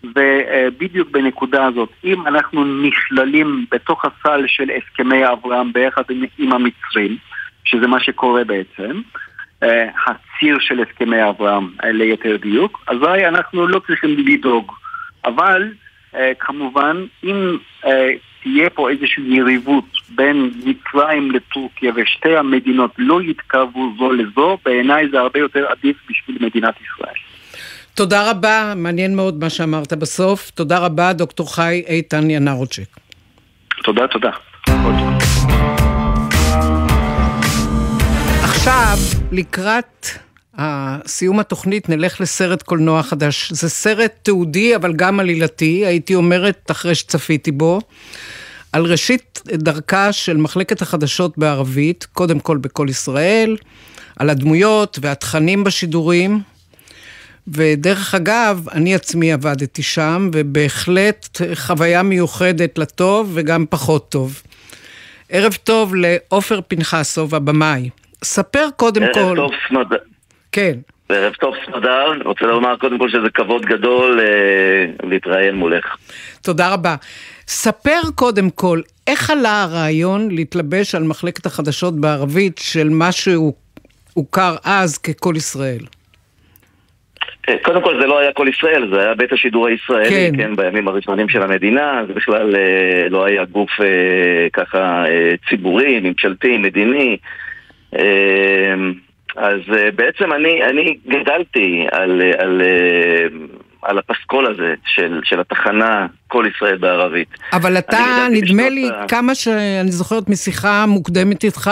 ובדיוק 0.04 1.10
בנקודה 1.10 1.66
הזאת, 1.66 1.88
אם 2.04 2.26
אנחנו 2.26 2.64
נכללים 2.64 3.66
בתוך 3.70 4.04
הסל 4.04 4.44
של 4.46 4.70
הסכמי 4.70 5.26
אברהם 5.32 5.72
ביחד 5.72 6.02
עם 6.38 6.52
המצרים, 6.52 7.16
שזה 7.66 7.86
מה 7.86 8.00
שקורה 8.00 8.44
בעצם, 8.44 9.00
אה, 9.62 9.88
הציר 10.06 10.56
של 10.60 10.82
הסכמי 10.82 11.28
אברהם 11.28 11.70
אה, 11.84 11.92
ליתר 11.92 12.36
דיוק, 12.36 12.84
אזי 12.86 13.26
אנחנו 13.26 13.66
לא 13.66 13.80
צריכים 13.86 14.16
לדאוג. 14.26 14.72
אבל 15.24 15.72
אה, 16.14 16.32
כמובן, 16.38 17.04
אם 17.24 17.56
תהיה 18.42 18.70
פה 18.70 18.90
איזושהי 18.90 19.36
יריבות 19.36 19.84
בין 20.08 20.50
מצרים 20.64 21.30
לטורקיה 21.30 21.92
ושתי 21.96 22.36
המדינות 22.36 22.90
לא 22.98 23.22
יתקרבו 23.22 23.92
זו 23.98 24.12
לזו, 24.12 24.58
בעיניי 24.64 25.08
זה 25.08 25.20
הרבה 25.20 25.38
יותר 25.38 25.66
עדיף 25.68 25.96
בשביל 26.10 26.36
מדינת 26.40 26.74
ישראל. 26.80 27.14
תודה 27.94 28.30
רבה, 28.30 28.72
מעניין 28.76 29.16
מאוד 29.16 29.40
מה 29.40 29.50
שאמרת 29.50 29.92
בסוף. 29.92 30.50
תודה 30.50 30.78
רבה, 30.78 31.12
דוקטור 31.12 31.54
חי 31.54 31.82
איתן 31.86 32.30
ינרוצ'ק. 32.30 32.96
תודה, 33.82 34.06
תודה. 34.06 34.30
עכשיו, 38.68 38.98
לקראת 39.32 40.06
סיום 41.06 41.40
התוכנית 41.40 41.88
נלך 41.88 42.20
לסרט 42.20 42.62
קולנוע 42.62 43.02
חדש. 43.02 43.52
זה 43.52 43.68
סרט 43.68 44.12
תיעודי, 44.22 44.76
אבל 44.76 44.92
גם 44.92 45.20
עלילתי, 45.20 45.86
הייתי 45.86 46.14
אומרת, 46.14 46.70
אחרי 46.70 46.94
שצפיתי 46.94 47.52
בו. 47.52 47.80
על 48.72 48.84
ראשית 48.84 49.42
דרכה 49.46 50.12
של 50.12 50.36
מחלקת 50.36 50.82
החדשות 50.82 51.38
בערבית, 51.38 52.06
קודם 52.12 52.40
כל 52.40 52.56
בכל 52.56 52.86
ישראל, 52.90 53.56
על 54.16 54.30
הדמויות 54.30 54.98
והתכנים 55.02 55.64
בשידורים. 55.64 56.40
ודרך 57.48 58.14
אגב, 58.14 58.68
אני 58.72 58.94
עצמי 58.94 59.32
עבדתי 59.32 59.82
שם, 59.82 60.30
ובהחלט 60.32 61.40
חוויה 61.54 62.02
מיוחדת 62.02 62.78
לטוב 62.78 63.30
וגם 63.34 63.64
פחות 63.70 64.08
טוב. 64.08 64.42
ערב 65.28 65.54
טוב 65.64 65.94
לעופר 65.94 66.60
פנחסוב, 66.68 67.34
הבמאי. 67.34 67.90
ספר 68.26 68.68
קודם 68.76 69.02
ערב 69.02 69.12
כל... 69.14 69.20
ערב 69.20 69.36
טוב 69.36 69.50
סמדר. 69.68 69.96
כן. 70.52 70.78
ערב 71.08 71.32
טוב 71.32 71.54
סמדר, 71.66 72.12
רוצה 72.24 72.46
לומר 72.46 72.76
קודם 72.76 72.98
כל 72.98 73.08
שזה 73.08 73.30
כבוד 73.34 73.66
גדול 73.66 74.20
אה, 74.20 75.08
להתראיין 75.08 75.54
מולך. 75.54 75.96
תודה 76.42 76.72
רבה. 76.72 76.94
ספר 77.46 78.00
קודם 78.14 78.50
כל, 78.50 78.80
איך 79.06 79.30
עלה 79.30 79.62
הרעיון 79.62 80.30
להתלבש 80.30 80.94
על 80.94 81.02
מחלקת 81.02 81.46
החדשות 81.46 82.00
בערבית 82.00 82.58
של 82.58 82.88
מה 82.88 83.12
שהוכר 83.12 84.56
אז 84.64 84.98
ככל 84.98 85.34
ישראל? 85.36 85.84
אה, 87.48 87.54
קודם 87.62 87.82
כל 87.82 88.00
זה 88.00 88.06
לא 88.06 88.18
היה 88.18 88.32
כל 88.32 88.48
ישראל, 88.48 88.90
זה 88.92 89.00
היה 89.00 89.14
בית 89.14 89.32
השידור 89.32 89.66
הישראלי, 89.66 90.10
כן, 90.10 90.32
כן 90.36 90.56
בימים 90.56 90.88
הראשונים 90.88 91.28
של 91.28 91.42
המדינה, 91.42 92.02
זה 92.06 92.14
בכלל 92.14 92.56
אה, 92.56 93.08
לא 93.08 93.24
היה 93.24 93.44
גוף 93.44 93.70
אה, 93.80 94.46
ככה 94.52 95.04
אה, 95.06 95.34
ציבורי, 95.48 96.00
ממשלתי, 96.00 96.56
מדיני. 96.56 97.16
אה, 97.98 98.74
אז 99.36 99.60
אה, 99.76 99.90
בעצם 99.94 100.32
אני, 100.32 100.64
אני 100.70 100.96
גדלתי 101.08 101.86
על, 101.92 102.22
אה, 102.22 102.42
על, 102.42 102.62
אה, 102.62 103.26
על 103.82 103.98
הפסקול 103.98 104.46
הזה 104.46 104.74
של, 104.86 105.20
של 105.24 105.40
התחנה 105.40 106.06
כל 106.28 106.46
ישראל 106.56 106.76
בערבית. 106.76 107.28
אבל 107.52 107.78
אתה, 107.78 108.26
נדמה 108.30 108.68
לי, 108.68 108.88
ה... 108.88 109.08
כמה 109.08 109.34
שאני 109.34 109.92
זוכרת 109.92 110.28
משיחה 110.28 110.86
מוקדמת 110.86 111.44
איתך, 111.44 111.70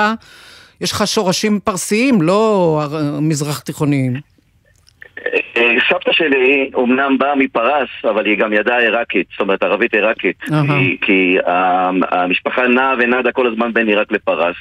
יש 0.80 0.92
לך 0.92 1.06
שורשים 1.06 1.60
פרסיים, 1.60 2.22
לא 2.22 2.80
מזרח 3.20 3.60
תיכוניים. 3.60 4.33
סבתא 5.88 6.12
שלי 6.12 6.70
אומנם 6.74 7.18
באה 7.18 7.34
מפרס, 7.34 7.88
אבל 8.04 8.26
היא 8.26 8.38
גם 8.38 8.52
ידעה 8.52 8.78
עיראקית, 8.78 9.26
זאת 9.30 9.40
אומרת 9.40 9.62
ערבית 9.62 9.94
עיראקית. 9.94 10.42
כי, 10.42 10.96
כי 11.00 11.38
המשפחה 12.10 12.66
נעה 12.66 12.94
ונדה 12.98 13.32
כל 13.32 13.46
הזמן 13.46 13.72
בין 13.72 13.88
עיראק 13.88 14.12
לפרס. 14.12 14.56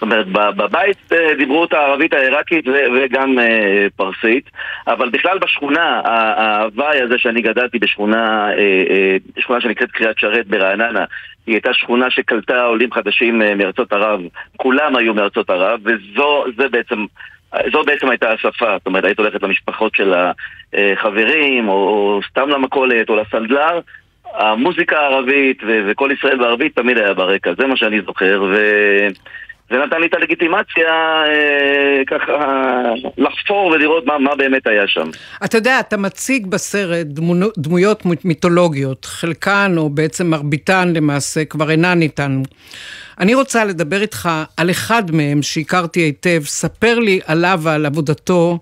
זאת 0.00 0.02
אומרת, 0.02 0.26
בבית 0.28 1.12
אה, 1.12 1.34
דיברו 1.38 1.64
את 1.64 1.72
הערבית 1.72 2.12
העיראקית 2.12 2.64
וגם 2.68 3.38
אה, 3.38 3.86
פרסית, 3.96 4.50
אבל 4.86 5.08
בכלל 5.08 5.38
בשכונה, 5.38 6.00
ההוואי 6.04 7.00
הזה 7.00 7.18
שאני 7.18 7.42
גדלתי 7.42 7.78
בשכונה, 7.78 8.50
אה, 8.52 9.16
שכונה 9.38 9.60
שנקראת 9.60 9.90
קריית 9.90 10.18
שרת 10.18 10.46
ברעננה, 10.46 11.04
היא 11.46 11.54
הייתה 11.54 11.72
שכונה 11.72 12.10
שקלטה 12.10 12.64
עולים 12.64 12.92
חדשים 12.92 13.42
מארצות 13.56 13.92
ערב, 13.92 14.20
כולם 14.56 14.96
היו 14.96 15.14
מארצות 15.14 15.50
ערב, 15.50 15.80
וזו 15.84 16.44
בעצם... 16.70 17.04
זו 17.72 17.82
בעצם 17.82 18.10
הייתה 18.10 18.32
השפה, 18.32 18.76
זאת 18.78 18.86
אומרת, 18.86 19.04
היית 19.04 19.18
הולכת 19.18 19.42
למשפחות 19.42 19.94
של 19.94 20.14
החברים, 20.74 21.68
או, 21.68 21.74
או 21.74 22.20
סתם 22.30 22.48
למכולת, 22.48 23.10
או 23.10 23.16
לסנדלר, 23.16 23.80
המוזיקה 24.34 24.98
הערבית 24.98 25.62
וכל 25.66 26.10
ישראל 26.18 26.38
בערבית 26.38 26.76
תמיד 26.76 26.98
היה 26.98 27.14
ברקע, 27.14 27.52
זה 27.58 27.66
מה 27.66 27.76
שאני 27.76 28.00
זוכר, 28.00 28.44
ו... 28.52 28.56
זה 29.70 29.76
נתן 29.76 30.00
לי 30.00 30.06
את 30.06 30.14
הלגיטימציה 30.14 30.88
אה, 31.26 32.02
ככה 32.06 32.32
לחפור 33.18 33.66
ולראות 33.66 34.06
מה, 34.06 34.18
מה 34.18 34.36
באמת 34.36 34.66
היה 34.66 34.82
שם. 34.86 35.10
אתה 35.44 35.56
יודע, 35.56 35.80
אתה 35.80 35.96
מציג 35.96 36.46
בסרט 36.46 37.06
דמו, 37.06 37.34
דמויות 37.58 38.02
מיתולוגיות, 38.24 39.04
חלקן 39.04 39.74
או 39.76 39.90
בעצם 39.90 40.26
מרביתן 40.26 40.92
למעשה 40.94 41.44
כבר 41.44 41.70
אינן 41.70 42.02
איתנו. 42.02 42.42
אני 43.18 43.34
רוצה 43.34 43.64
לדבר 43.64 44.02
איתך 44.02 44.28
על 44.56 44.70
אחד 44.70 45.02
מהם 45.12 45.42
שהכרתי 45.42 46.00
היטב, 46.00 46.42
ספר 46.44 46.98
לי 46.98 47.20
עליו 47.26 47.60
ועל 47.62 47.86
עבודתו. 47.86 48.58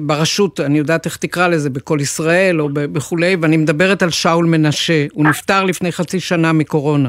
ברשות, 0.00 0.60
אני 0.60 0.78
יודעת 0.78 1.06
איך 1.06 1.16
תקרא 1.16 1.48
לזה, 1.48 1.70
בכל 1.70 1.98
ישראל 2.00 2.60
או 2.60 2.68
בכולי, 2.72 3.36
ואני 3.40 3.56
מדברת 3.56 4.02
על 4.02 4.10
שאול 4.10 4.46
מנשה, 4.46 5.06
הוא 5.12 5.24
נפטר 5.24 5.64
לפני 5.64 5.92
חצי 5.92 6.20
שנה 6.20 6.52
מקורונה. 6.52 7.08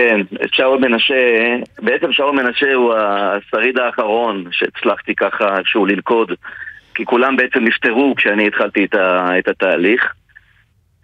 כן, 0.00 0.20
שאול 0.52 0.78
מנשה, 0.78 1.56
בעצם 1.78 2.12
שאול 2.12 2.30
מנשה 2.42 2.74
הוא 2.74 2.94
השריד 2.94 3.78
האחרון 3.78 4.44
שהצלחתי 4.50 5.14
ככה 5.14 5.58
איכשהו 5.58 5.86
ללכוד 5.86 6.32
כי 6.94 7.04
כולם 7.04 7.36
בעצם 7.36 7.64
נפטרו 7.64 8.14
כשאני 8.16 8.46
התחלתי 8.46 8.84
את, 8.84 8.94
ה, 8.94 9.38
את 9.38 9.48
התהליך. 9.48 10.12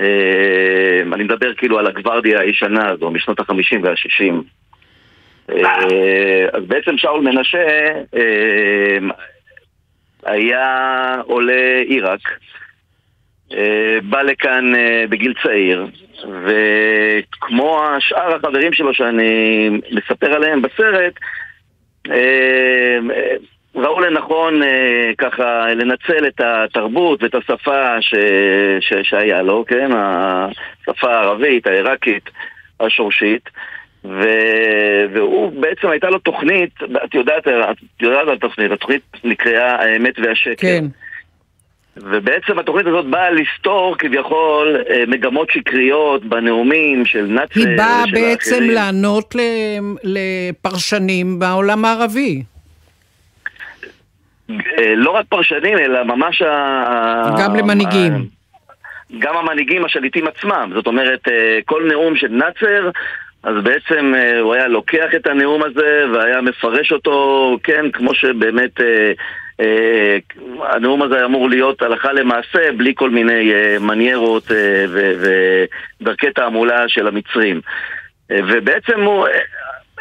אה, 0.00 1.02
אני 1.12 1.24
מדבר 1.24 1.54
כאילו 1.54 1.78
על 1.78 1.86
הגוורדיה 1.86 2.40
הישנה 2.40 2.88
הזו, 2.88 3.10
משנות 3.10 3.40
החמישים 3.40 3.82
והשישים. 3.84 4.42
אה, 5.50 6.46
אז 6.52 6.64
בעצם 6.66 6.98
שאול 6.98 7.20
מנשה 7.20 7.66
אה, 8.16 8.98
היה 10.24 11.14
עולה 11.26 11.82
עיראק 11.88 12.20
בא 14.02 14.22
לכאן 14.22 14.72
בגיל 15.08 15.34
צעיר 15.42 15.86
וכמו 16.24 17.84
השאר 17.84 18.34
החברים 18.34 18.72
שלו 18.72 18.94
שאני 18.94 19.70
מספר 19.92 20.32
עליהם 20.32 20.62
בסרט, 20.62 21.12
אה, 22.10 22.98
ראו 23.74 24.00
לנכון 24.00 24.62
אה, 24.62 25.10
ככה 25.18 25.74
לנצל 25.74 26.26
את 26.26 26.40
התרבות 26.40 27.22
ואת 27.22 27.34
השפה 27.34 28.02
ש, 28.02 28.14
ש, 28.80 28.92
שהיה 29.02 29.42
לו, 29.42 29.64
כן? 29.68 29.90
השפה 29.92 31.14
הערבית, 31.14 31.66
העיראקית, 31.66 32.30
השורשית. 32.80 33.50
ו... 34.04 34.22
והוא 35.12 35.52
בעצם 35.60 35.88
הייתה 35.88 36.10
לו 36.10 36.18
תוכנית, 36.18 36.70
את 37.04 37.14
יודעת, 37.14 37.48
את 37.48 38.02
יודעת 38.02 38.28
על 38.28 38.38
תוכנית, 38.38 38.70
התוכנית 38.70 39.02
נקראה 39.24 39.82
האמת 39.82 40.18
והשקר. 40.18 40.66
כן. 40.66 40.84
ובעצם 41.96 42.58
התוכנית 42.58 42.86
הזאת 42.86 43.06
באה 43.06 43.30
לסתור 43.30 43.96
כביכול 43.98 44.76
אה, 44.90 45.04
מגמות 45.06 45.50
שקריות 45.50 46.24
בנאומים 46.24 47.06
של 47.06 47.26
נאצר 47.26 47.60
היא 47.60 47.76
באה 47.76 48.04
בעצם 48.12 48.54
האחרים. 48.54 48.70
לענות 48.70 49.34
לפרשנים 50.04 51.38
בעולם 51.38 51.84
הערבי. 51.84 52.42
אה, 54.50 54.94
לא 54.96 55.10
רק 55.10 55.26
פרשנים, 55.28 55.78
אלא 55.78 56.04
ממש 56.04 56.42
ה... 56.42 57.30
גם 57.38 57.56
למנהיגים. 57.56 58.26
גם 59.18 59.36
המנהיגים 59.36 59.84
השליטים 59.84 60.26
עצמם. 60.26 60.70
זאת 60.74 60.86
אומרת, 60.86 61.28
אה, 61.28 61.58
כל 61.64 61.88
נאום 61.88 62.16
של 62.16 62.28
נאצר, 62.28 62.90
אז 63.42 63.54
בעצם 63.64 64.14
הוא 64.40 64.54
היה 64.54 64.68
לוקח 64.68 65.06
את 65.16 65.26
הנאום 65.26 65.62
הזה 65.62 66.04
והיה 66.14 66.40
מפרש 66.40 66.92
אותו, 66.92 67.58
כן, 67.62 67.90
כמו 67.92 68.14
שבאמת 68.14 68.80
הנאום 70.62 71.02
הזה 71.02 71.24
אמור 71.24 71.50
להיות 71.50 71.82
הלכה 71.82 72.12
למעשה 72.12 72.72
בלי 72.76 72.92
כל 72.96 73.10
מיני 73.10 73.52
אה, 73.54 73.78
מניירות 73.80 74.52
אה, 74.52 74.84
ודרכי 76.00 76.30
תעמולה 76.30 76.88
של 76.88 77.06
המצרים. 77.06 77.60
ובעצם 78.30 79.00
הוא, 79.00 79.26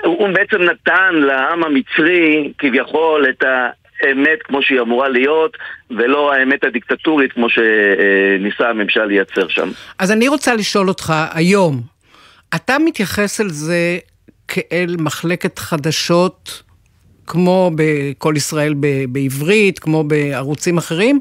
הוא 0.03 0.29
בעצם 0.29 0.61
נתן 0.61 1.13
לעם 1.13 1.63
המצרי 1.63 2.51
כביכול 2.57 3.25
את 3.29 3.43
האמת 3.43 4.39
כמו 4.43 4.61
שהיא 4.61 4.81
אמורה 4.81 5.09
להיות, 5.09 5.57
ולא 5.91 6.33
האמת 6.33 6.63
הדיקטטורית 6.63 7.33
כמו 7.33 7.47
שניסה 7.49 8.69
הממשל 8.69 9.05
לייצר 9.05 9.47
שם. 9.47 9.69
אז 9.99 10.11
אני 10.11 10.27
רוצה 10.27 10.55
לשאול 10.55 10.87
אותך 10.87 11.13
היום, 11.33 11.81
אתה 12.55 12.79
מתייחס 12.79 13.41
אל 13.41 13.49
זה 13.49 13.97
כאל 14.47 14.95
מחלקת 14.99 15.59
חדשות 15.59 16.63
כמו 17.27 17.71
בכל 17.75 18.33
ישראל 18.38 18.73
בעברית, 19.09 19.79
כמו 19.79 20.03
בערוצים 20.03 20.77
אחרים, 20.77 21.19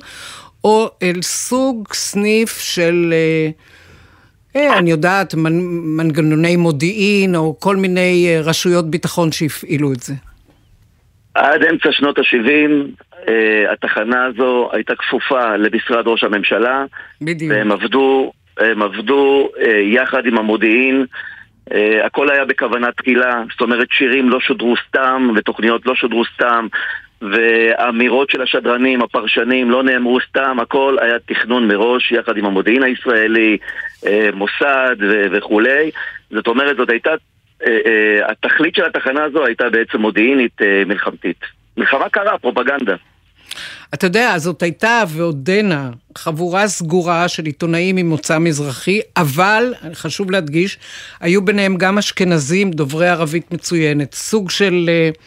או 0.64 0.90
אל 1.02 1.22
סוג 1.22 1.88
סניף 1.92 2.58
של, 2.58 3.12
אה, 3.12 3.50
אה, 4.56 4.78
אני 4.78 4.90
יודעת, 4.90 5.34
מנ, 5.34 5.52
מנגנוני 5.96 6.56
מודיעין, 6.56 7.36
או 7.36 7.60
כל 7.60 7.76
מיני 7.76 8.26
אה, 8.28 8.40
רשויות 8.40 8.90
ביטחון 8.90 9.32
שהפעילו 9.32 9.92
את 9.92 10.00
זה? 10.00 10.14
עד 11.34 11.62
אמצע 11.62 11.92
שנות 11.92 12.18
ה-70 12.18 12.70
אה, 13.28 13.72
התחנה 13.72 14.24
הזו 14.24 14.68
הייתה 14.72 14.92
כפופה 14.96 15.56
למשרד 15.56 16.08
ראש 16.08 16.24
הממשלה. 16.24 16.84
בדיוק. 17.22 17.52
והם 17.52 17.72
עבדו, 17.72 18.32
הם 18.58 18.82
עבדו 18.82 19.48
אה, 19.60 19.80
יחד 19.80 20.26
עם 20.26 20.38
המודיעין. 20.38 21.06
Uh, 21.70 22.06
הכל 22.06 22.30
היה 22.30 22.44
בכוונה 22.44 22.92
תחילה, 22.92 23.42
זאת 23.52 23.60
אומרת 23.60 23.88
שירים 23.90 24.30
לא 24.30 24.40
שודרו 24.40 24.74
סתם 24.88 25.30
ותוכניות 25.36 25.86
לא 25.86 25.94
שודרו 25.94 26.24
סתם 26.34 26.66
ואמירות 27.22 28.30
של 28.30 28.42
השדרנים, 28.42 29.02
הפרשנים 29.02 29.70
לא 29.70 29.82
נאמרו 29.82 30.18
סתם, 30.28 30.60
הכל 30.60 30.96
היה 31.00 31.18
תכנון 31.26 31.68
מראש 31.68 32.12
יחד 32.12 32.36
עם 32.36 32.44
המודיעין 32.44 32.82
הישראלי, 32.82 33.56
uh, 34.04 34.08
מוסד 34.34 34.96
ו- 35.00 35.26
וכולי. 35.32 35.90
זאת 36.30 36.46
אומרת, 36.46 36.76
זאת 36.76 36.90
הייתה, 36.90 37.10
uh, 37.14 37.66
uh, 37.66 37.68
התכלית 38.30 38.74
של 38.74 38.84
התחנה 38.84 39.24
הזו 39.24 39.44
הייתה 39.44 39.70
בעצם 39.70 39.98
מודיעינית 40.00 40.60
uh, 40.60 40.88
מלחמתית. 40.88 41.40
מלחמה 41.76 42.08
קרה, 42.08 42.38
פרופגנדה. 42.38 42.94
אתה 43.94 44.06
יודע, 44.06 44.38
זאת 44.38 44.62
הייתה 44.62 45.02
ועודנה 45.08 45.90
חבורה 46.18 46.68
סגורה 46.68 47.28
של 47.28 47.44
עיתונאים 47.44 47.96
ממוצא 47.96 48.38
מזרחי, 48.38 49.00
אבל, 49.16 49.74
חשוב 49.94 50.30
להדגיש, 50.30 50.78
היו 51.20 51.44
ביניהם 51.44 51.76
גם 51.76 51.98
אשכנזים 51.98 52.70
דוברי 52.70 53.08
ערבית 53.08 53.52
מצוינת. 53.52 54.14
סוג 54.14 54.50
של 54.50 54.90
uh, 55.12 55.18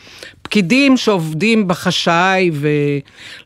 פקידים 0.42 0.98
שעובדים 0.98 1.68
בחשאי 1.68 2.52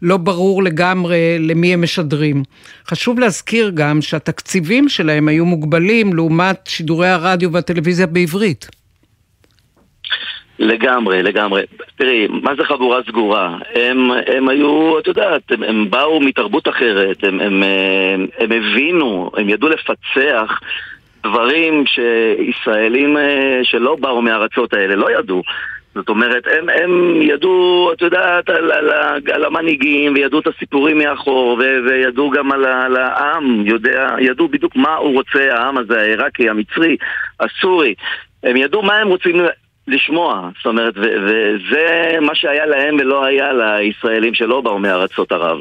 ולא 0.02 0.18
ברור 0.18 0.64
לגמרי 0.64 1.40
למי 1.40 1.74
הם 1.74 1.82
משדרים. 1.82 2.44
חשוב 2.88 3.20
להזכיר 3.20 3.72
גם 3.74 4.02
שהתקציבים 4.02 4.90
שלהם 4.90 5.28
היו 5.28 5.46
מוגבלים 5.46 6.14
לעומת 6.14 6.60
שידורי 6.68 7.10
הרדיו 7.10 7.52
והטלוויזיה 7.52 8.08
בעברית. 8.08 8.81
לגמרי, 10.60 11.24
לגמרי. 11.24 11.62
תראי, 11.96 12.28
מה 12.28 12.56
זה 12.56 12.64
חבורה 12.64 13.00
סגורה? 13.08 13.58
הם, 13.76 14.12
הם 14.28 14.50
היו, 14.50 15.00
את 15.00 15.08
יודעת, 15.08 15.52
הם, 15.52 15.64
הם 15.64 15.90
באו 15.90 16.20
מתרבות 16.20 16.68
אחרת, 16.68 17.24
הם, 17.24 17.40
הם, 17.40 17.64
הם, 17.64 18.28
הם 18.38 18.52
הבינו, 18.52 19.32
הם 19.38 19.50
ידעו 19.50 19.70
לפצח 19.70 20.60
דברים 21.24 21.84
שישראלים 21.86 23.18
אה, 23.18 23.60
שלא 23.64 23.96
באו 23.96 24.22
מהארצות 24.22 24.74
האלה 24.74 24.96
לא 24.96 25.20
ידעו. 25.20 25.44
זאת 25.96 26.10
אומרת, 26.10 26.44
הם, 26.48 26.70
הם 26.70 27.22
ידעו, 27.22 27.90
את 27.94 28.02
יודעת, 28.02 28.50
על, 28.50 28.72
על, 28.72 28.90
על 29.34 29.46
המנהיגים, 29.46 30.14
וידעו 30.14 30.40
את 30.40 30.48
הסיפורים 30.48 30.98
מאחור, 30.98 31.58
ו, 31.60 31.78
וידעו 31.90 32.30
גם 32.30 32.52
על, 32.52 32.66
על 32.66 32.98
העם, 32.98 33.66
יודע, 33.66 34.16
ידעו 34.20 34.48
בדיוק 34.48 34.76
מה 34.76 34.96
הוא 34.96 35.14
רוצה, 35.14 35.54
העם 35.54 35.78
הזה, 35.78 36.02
העיראקי, 36.02 36.50
המצרי, 36.50 36.98
הסורי. 37.40 37.94
הם 38.44 38.58
ידעו 38.58 38.82
מה 38.82 38.96
הם 38.96 39.08
רוצים 39.08 39.36
לשמוע, 39.88 40.50
זאת 40.58 40.66
אומרת, 40.66 40.94
וזה 40.98 42.18
מה 42.22 42.36
שהיה 42.36 42.66
להם 42.66 42.98
ולא 43.00 43.26
היה 43.26 43.54
לישראלים 43.54 44.34
שלא 44.34 44.62
באו 44.62 44.80
מארצות 44.80 45.32
ערב. 45.32 45.58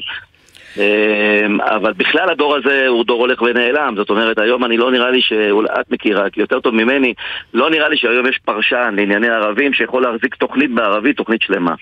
אמ, 0.77 1.61
אבל 1.61 1.93
בכלל 1.93 2.31
הדור 2.31 2.57
הזה 2.57 2.87
הוא 2.89 3.05
דור 3.05 3.21
הולך 3.21 3.43
ונעלם, 3.43 3.95
זאת 3.97 4.11
אומרת 4.11 4.39
היום 4.39 4.65
אני 4.65 4.77
לא 4.77 4.91
נראה 4.91 5.11
לי 5.11 5.23
שאולי 5.23 5.69
את 5.81 5.91
מכירה, 5.91 6.31
כי 6.31 6.41
יותר 6.41 6.61
טוב 6.61 6.75
ממני, 6.75 7.15
לא 7.55 7.71
נראה 7.71 7.89
לי 7.89 7.97
שהיום 7.97 8.27
יש 8.27 8.39
פרשן 8.45 8.95
לענייני 8.97 9.29
ערבים 9.29 9.73
שיכול 9.73 10.03
להחזיק 10.03 10.35
תוכנית 10.35 10.71
בערבית, 10.75 11.17
תוכנית 11.17 11.43
שלמה. 11.43 11.75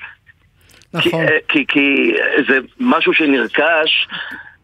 נכון. 0.95 1.11
כי, 1.11 1.17
אה, 1.17 1.39
כי, 1.49 1.65
כי 1.69 2.15
זה 2.49 2.59
משהו 2.81 3.15
שנרכש 3.15 4.09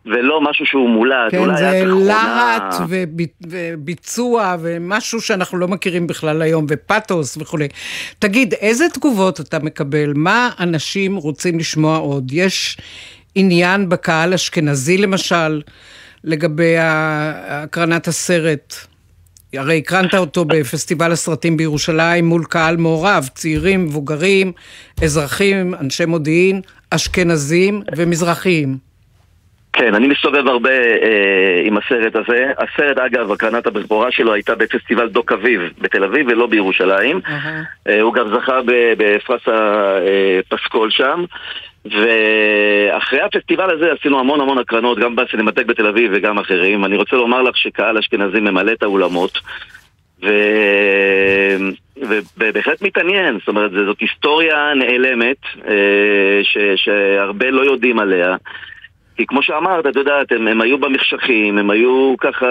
ולא 0.07 0.41
משהו 0.51 0.67
שהוא 0.67 0.89
מולד. 0.91 1.31
כן, 1.31 1.57
זה 1.57 1.83
להט 1.85 2.75
וביצוע 3.49 4.57
ומשהו 4.61 5.21
שאנחנו 5.21 5.59
לא 5.59 5.69
מכירים 5.69 6.07
בכלל 6.07 6.43
היום, 6.43 6.67
ופתוס 6.69 7.37
וכולי. 7.41 7.69
תגיד, 8.19 8.55
איזה 8.55 8.85
תגובות 8.89 9.41
אתה 9.41 9.59
מקבל? 9.59 10.13
מה 10.15 10.51
אנשים 10.61 11.17
רוצים 11.17 11.59
לשמוע 11.59 11.99
עוד? 11.99 12.33
יש 12.33 12.77
עניין 13.35 13.89
בקהל 13.89 14.35
אשכנזי 14.35 14.99
למשל, 14.99 15.63
לגבי 16.25 16.75
הקרנת 16.79 18.09
הסרט? 18.09 18.75
הרי 19.55 19.79
הקרנת 19.79 20.15
אותו 20.15 20.45
בפסטיבל 20.45 21.13
הסרטים 21.13 21.57
בירושלים 21.57 22.27
מול 22.27 22.45
קהל 22.45 22.77
מעורב, 22.77 23.29
צעירים, 23.35 23.85
מבוגרים, 23.85 24.53
אזרחים, 25.03 25.75
אנשי 25.75 26.05
מודיעין, 26.05 26.61
אשכנזים 26.91 27.83
ומזרחיים. 27.97 28.94
כן, 29.77 29.95
אני 29.95 30.07
מסתובב 30.07 30.49
הרבה 30.49 30.71
אה, 30.71 31.63
עם 31.65 31.77
הסרט 31.77 32.17
הזה. 32.17 32.53
הסרט, 32.59 32.99
אגב, 32.99 33.33
הקרנת 33.33 33.67
הבכורה 33.67 34.13
שלו 34.13 34.33
הייתה 34.33 34.55
בפסטיבל 34.55 35.09
דוק 35.09 35.33
אביב 35.33 35.61
בתל 35.79 36.05
אביב 36.05 36.27
ולא 36.29 36.47
בירושלים. 36.47 37.21
Uh-huh. 37.27 37.89
אה, 37.89 38.01
הוא 38.01 38.15
גם 38.15 38.29
זכה 38.29 38.61
בפרס 38.67 39.43
הפסקול 39.49 40.91
שם. 40.91 41.25
ואחרי 41.85 43.21
הפסטיבל 43.21 43.71
הזה 43.71 43.93
עשינו 43.93 44.21
המון 44.21 44.41
המון 44.41 44.59
הקרנות, 44.59 44.99
גם 44.99 45.17
בסינמטק 45.17 45.67
בתל 45.67 45.87
אביב 45.87 46.11
וגם 46.15 46.39
אחרים. 46.39 46.85
אני 46.85 46.97
רוצה 46.97 47.17
לומר 47.17 47.43
לך 47.43 47.57
שקהל 47.57 47.99
אשכנזי 47.99 48.41
ממלא 48.41 48.73
את 48.73 48.83
האולמות. 48.83 49.39
ו... 50.23 50.29
ובהחלט 52.37 52.83
מתעניין, 52.83 53.39
זאת 53.39 53.49
אומרת, 53.49 53.71
זאת 53.71 54.01
היסטוריה 54.01 54.75
נעלמת 54.75 55.37
אה, 55.69 56.41
ש... 56.43 56.59
שהרבה 56.77 57.51
לא 57.51 57.63
יודעים 57.63 57.99
עליה. 57.99 58.37
כי 59.17 59.27
כמו 59.27 59.43
שאמרת, 59.43 59.87
את 59.87 59.97
יודעת, 59.97 60.33
הם, 60.33 60.49
הם 60.49 60.61
היו 60.61 60.79
במחשכים, 60.79 61.59
הם 61.59 61.71
היו 61.71 62.15
ככה 62.21 62.47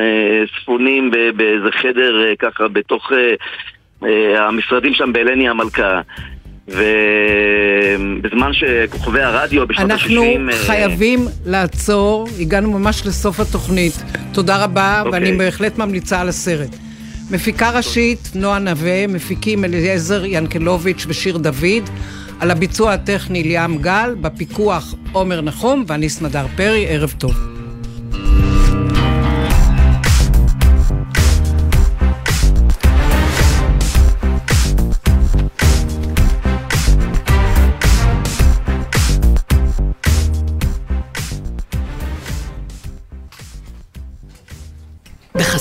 אה, 0.00 0.44
ספונים 0.60 1.10
באיזה 1.10 1.70
חדר 1.72 2.24
אה, 2.24 2.36
ככה 2.38 2.68
בתוך 2.68 3.12
אה, 3.12 3.34
אה, 4.08 4.46
המשרדים 4.46 4.94
שם 4.94 5.12
בהלני 5.12 5.48
המלכה. 5.48 6.00
ובזמן 6.68 8.52
שכוכבי 8.52 9.22
הרדיו 9.22 9.66
בשנות 9.66 9.90
ה-60... 9.90 10.02
אנחנו 10.02 10.22
אה, 10.22 10.66
חייבים 10.66 11.20
לעצור, 11.46 12.28
הגענו 12.40 12.78
ממש 12.78 13.06
לסוף 13.06 13.40
התוכנית. 13.40 13.92
תודה 14.32 14.64
רבה, 14.64 15.02
okay. 15.02 15.08
ואני 15.12 15.32
אוקיי. 15.32 15.38
בהחלט 15.38 15.78
ממליצה 15.78 16.20
על 16.20 16.28
הסרט. 16.28 16.76
מפיקה 17.30 17.70
ראשית, 17.70 18.18
נועה 18.34 18.58
נווה, 18.58 19.06
מפיקים 19.06 19.64
אליעזר 19.64 20.24
ינקלוביץ' 20.24 21.06
ושיר 21.08 21.36
דוד. 21.36 21.90
על 22.40 22.50
הביצוע 22.50 22.92
הטכני 22.92 23.42
ליאם 23.42 23.78
גל, 23.78 24.14
בפיקוח 24.20 24.94
עומר 25.12 25.40
נחום 25.40 25.84
ואני 25.86 26.08
סמדר 26.08 26.46
פרי, 26.56 26.86
ערב 26.88 27.14
טוב. 27.18 27.57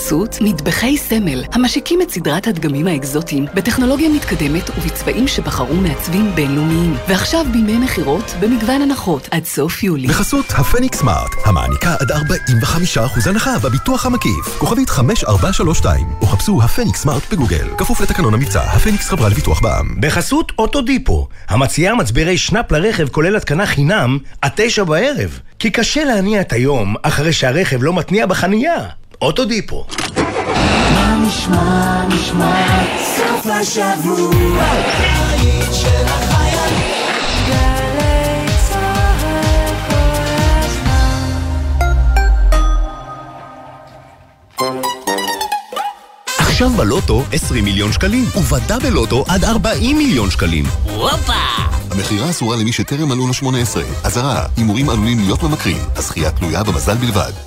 בחסות 0.08 0.38
מטבחי 0.41 0.98
סמל, 0.98 1.43
המשיקים 1.52 2.02
את 2.02 2.10
סדרת 2.10 2.48
הדגמים 2.48 2.88
האקזוטיים 2.88 3.46
בטכנולוגיה 3.54 4.10
מתקדמת 4.10 4.70
ובצבעים 4.70 5.28
שבחרו 5.28 5.76
מעצבים 5.76 6.32
בינלאומיים. 6.36 6.96
ועכשיו 7.08 7.46
בימי 7.52 7.78
מכירות 7.78 8.34
במגוון 8.39 8.82
הנחות 8.82 9.28
עד 9.32 9.46
סוף 9.46 9.84
יולי. 9.84 10.08
בחסות 10.08 10.46
הפניקס 10.50 11.00
סמארט, 11.00 11.32
המעניקה 11.46 11.96
עד 12.00 12.12
45% 12.12 13.30
הנחה 13.30 13.60
בביטוח 13.60 14.06
המקיף. 14.06 14.58
כוכבית 14.58 14.89
5432, 14.89 16.08
או 16.22 16.28
חפשו 16.28 16.62
הפניקס 16.63 17.02
סמארט 17.02 17.24
בגוגל. 17.32 17.67
כפוף 17.78 18.02
לתקנון 18.02 18.34
המבצע, 18.34 18.62
הפניקס 18.62 19.10
חברה 19.10 19.30
לביטוח 19.30 19.62
בע"מ. 19.62 20.02
בחסות 20.02 20.52
אוטודיפו, 20.60 21.28
המציעה 21.48 21.96
מצברי 21.96 22.38
שנאפ 22.38 22.72
לרכב 22.72 23.08
כולל 23.10 23.36
התקנה 23.36 23.65
חינם 23.65 24.17
עד 24.41 24.52
תשע 24.56 24.84
בערב. 24.84 25.39
כי 25.60 25.72
קשה 25.72 26.04
להניע 26.04 26.41
את 26.41 26.54
היום 26.54 26.96
אחרי 27.04 27.34
שהרכב 27.34 27.84
לא 27.84 27.93
מתניע 27.93 28.26
בחנייה. 28.26 28.88
אוטודיפו. 29.22 29.86
מה 30.94 31.18
נשמע, 31.28 32.06
נשמע, 32.08 32.84
סוף 33.16 33.46
השבוע, 33.46 34.32
עכשיו 46.38 46.70
בלוטו 46.70 47.24
20 47.32 47.66
מיליון 47.66 47.92
שקלים, 47.92 48.26
ובדאבל 48.38 48.90
לוטו 48.90 49.26
עד 49.28 49.44
40 49.44 49.98
מיליון 49.98 50.32
שקלים. 50.32 50.66
הופה! 50.84 51.34
המכירה 51.92 52.30
אסורה 52.30 52.58
למי 52.58 52.72
שטרם 52.72 53.10
מלאו 53.10 53.28
לו 53.28 53.34
18. 53.34 53.84
אזהרה, 54.04 54.46
הימורים 54.58 54.90
עלולים 54.90 55.20
להיות 55.20 55.44
ממכרים. 55.44 55.78
הזכייה 55.96 56.32
תלויה 56.32 56.64
במזל 56.64 56.96
בלבד. 56.96 57.47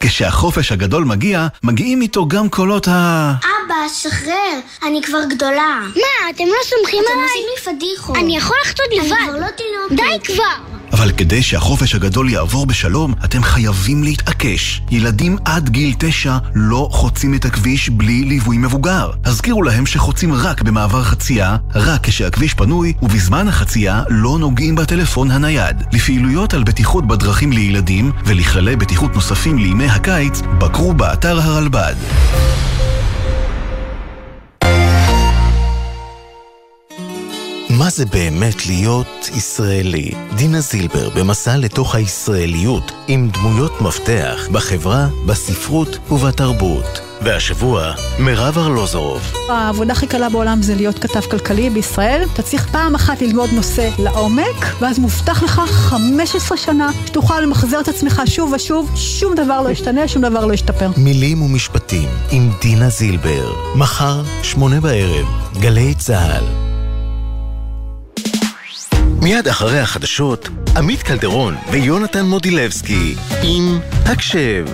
כשהחופש 0.00 0.72
הגדול 0.72 1.04
מגיע, 1.04 1.46
מגיעים 1.62 2.02
איתו 2.02 2.28
גם 2.28 2.48
קולות 2.48 2.88
ה... 2.88 3.57
אבא, 3.68 3.88
שחרר, 3.94 4.60
אני 4.82 5.02
כבר 5.02 5.18
גדולה. 5.30 5.80
מה, 5.96 6.30
אתם 6.30 6.44
לא 6.44 6.64
סומכים 6.64 7.02
עליי? 7.12 7.24
אתם 7.24 7.38
עושים 7.62 7.74
לי 7.74 7.78
פדיחות. 7.78 8.16
אני 8.16 8.36
יכול 8.36 8.56
לחטות 8.64 8.86
לבד. 8.92 9.12
אני 9.12 9.28
כבר 9.28 9.38
לא 9.40 9.46
תינוקת. 9.46 10.04
די 10.04 10.32
כבר! 10.32 10.78
אבל 10.92 11.12
כדי 11.12 11.42
שהחופש 11.42 11.94
הגדול 11.94 12.30
יעבור 12.30 12.66
בשלום, 12.66 13.14
אתם 13.24 13.42
חייבים 13.42 14.02
להתעקש. 14.04 14.82
ילדים 14.90 15.36
עד 15.44 15.68
גיל 15.68 15.94
תשע 15.98 16.36
לא 16.54 16.88
חוצים 16.92 17.34
את 17.34 17.44
הכביש 17.44 17.88
בלי 17.88 18.24
ליווי 18.24 18.58
מבוגר. 18.58 19.10
הזכירו 19.24 19.62
להם 19.62 19.86
שחוצים 19.86 20.34
רק 20.34 20.62
במעבר 20.62 21.02
חצייה, 21.02 21.56
רק 21.74 22.06
כשהכביש 22.06 22.54
פנוי, 22.54 22.92
ובזמן 23.02 23.48
החצייה 23.48 24.02
לא 24.08 24.38
נוגעים 24.38 24.74
בטלפון 24.76 25.30
הנייד. 25.30 25.82
לפעילויות 25.92 26.54
על 26.54 26.62
בטיחות 26.62 27.06
בדרכים 27.06 27.52
לילדים 27.52 28.12
ולכללי 28.24 28.76
בטיחות 28.76 29.14
נוספים 29.14 29.58
לימי 29.58 29.86
הקיץ, 29.86 30.40
בקרו 30.58 30.94
באתר 30.94 31.40
הרלב"ד. 31.40 31.94
מה 37.88 37.92
זה 37.92 38.06
באמת 38.06 38.66
להיות 38.66 39.30
ישראלי? 39.34 40.10
דינה 40.36 40.60
זילבר 40.60 41.10
במסע 41.10 41.56
לתוך 41.56 41.94
הישראליות 41.94 42.92
עם 43.06 43.28
דמויות 43.28 43.80
מפתח 43.80 44.48
בחברה, 44.52 45.08
בספרות 45.26 45.98
ובתרבות. 46.10 47.00
והשבוע, 47.22 47.92
מירב 48.18 48.58
ארלוזורוב. 48.58 49.32
העבודה 49.48 49.92
הכי 49.92 50.06
קלה 50.06 50.28
בעולם 50.28 50.62
זה 50.62 50.74
להיות 50.74 50.98
כתב 50.98 51.20
כלכלי 51.20 51.70
בישראל. 51.70 52.22
אתה 52.34 52.42
צריך 52.42 52.68
פעם 52.72 52.94
אחת 52.94 53.22
ללמוד 53.22 53.50
נושא 53.52 53.90
לעומק, 53.98 54.66
ואז 54.80 54.98
מובטח 54.98 55.42
לך 55.42 55.60
15 55.70 56.56
שנה 56.56 56.90
שתוכל 57.06 57.40
למחזר 57.40 57.80
את 57.80 57.88
עצמך 57.88 58.22
שוב 58.26 58.52
ושוב, 58.52 58.90
שום 58.96 59.34
דבר 59.34 59.62
לא 59.62 59.68
ישתנה, 59.68 60.08
שום 60.08 60.22
דבר 60.22 60.46
לא 60.46 60.52
ישתפר. 60.52 60.90
מילים 60.96 61.42
ומשפטים 61.42 62.08
עם 62.30 62.50
דינה 62.62 62.88
זילבר, 62.88 63.52
מחר, 63.76 64.22
שמונה 64.42 64.80
בערב, 64.80 65.26
גלי 65.60 65.94
צה"ל. 65.94 66.67
מיד 69.28 69.48
אחרי 69.48 69.78
החדשות, 69.78 70.48
עמית 70.76 71.02
קלדרון 71.02 71.54
ויונתן 71.70 72.24
מודילבסקי 72.24 73.14
עם 73.42 73.78
הקשב. 74.04 74.64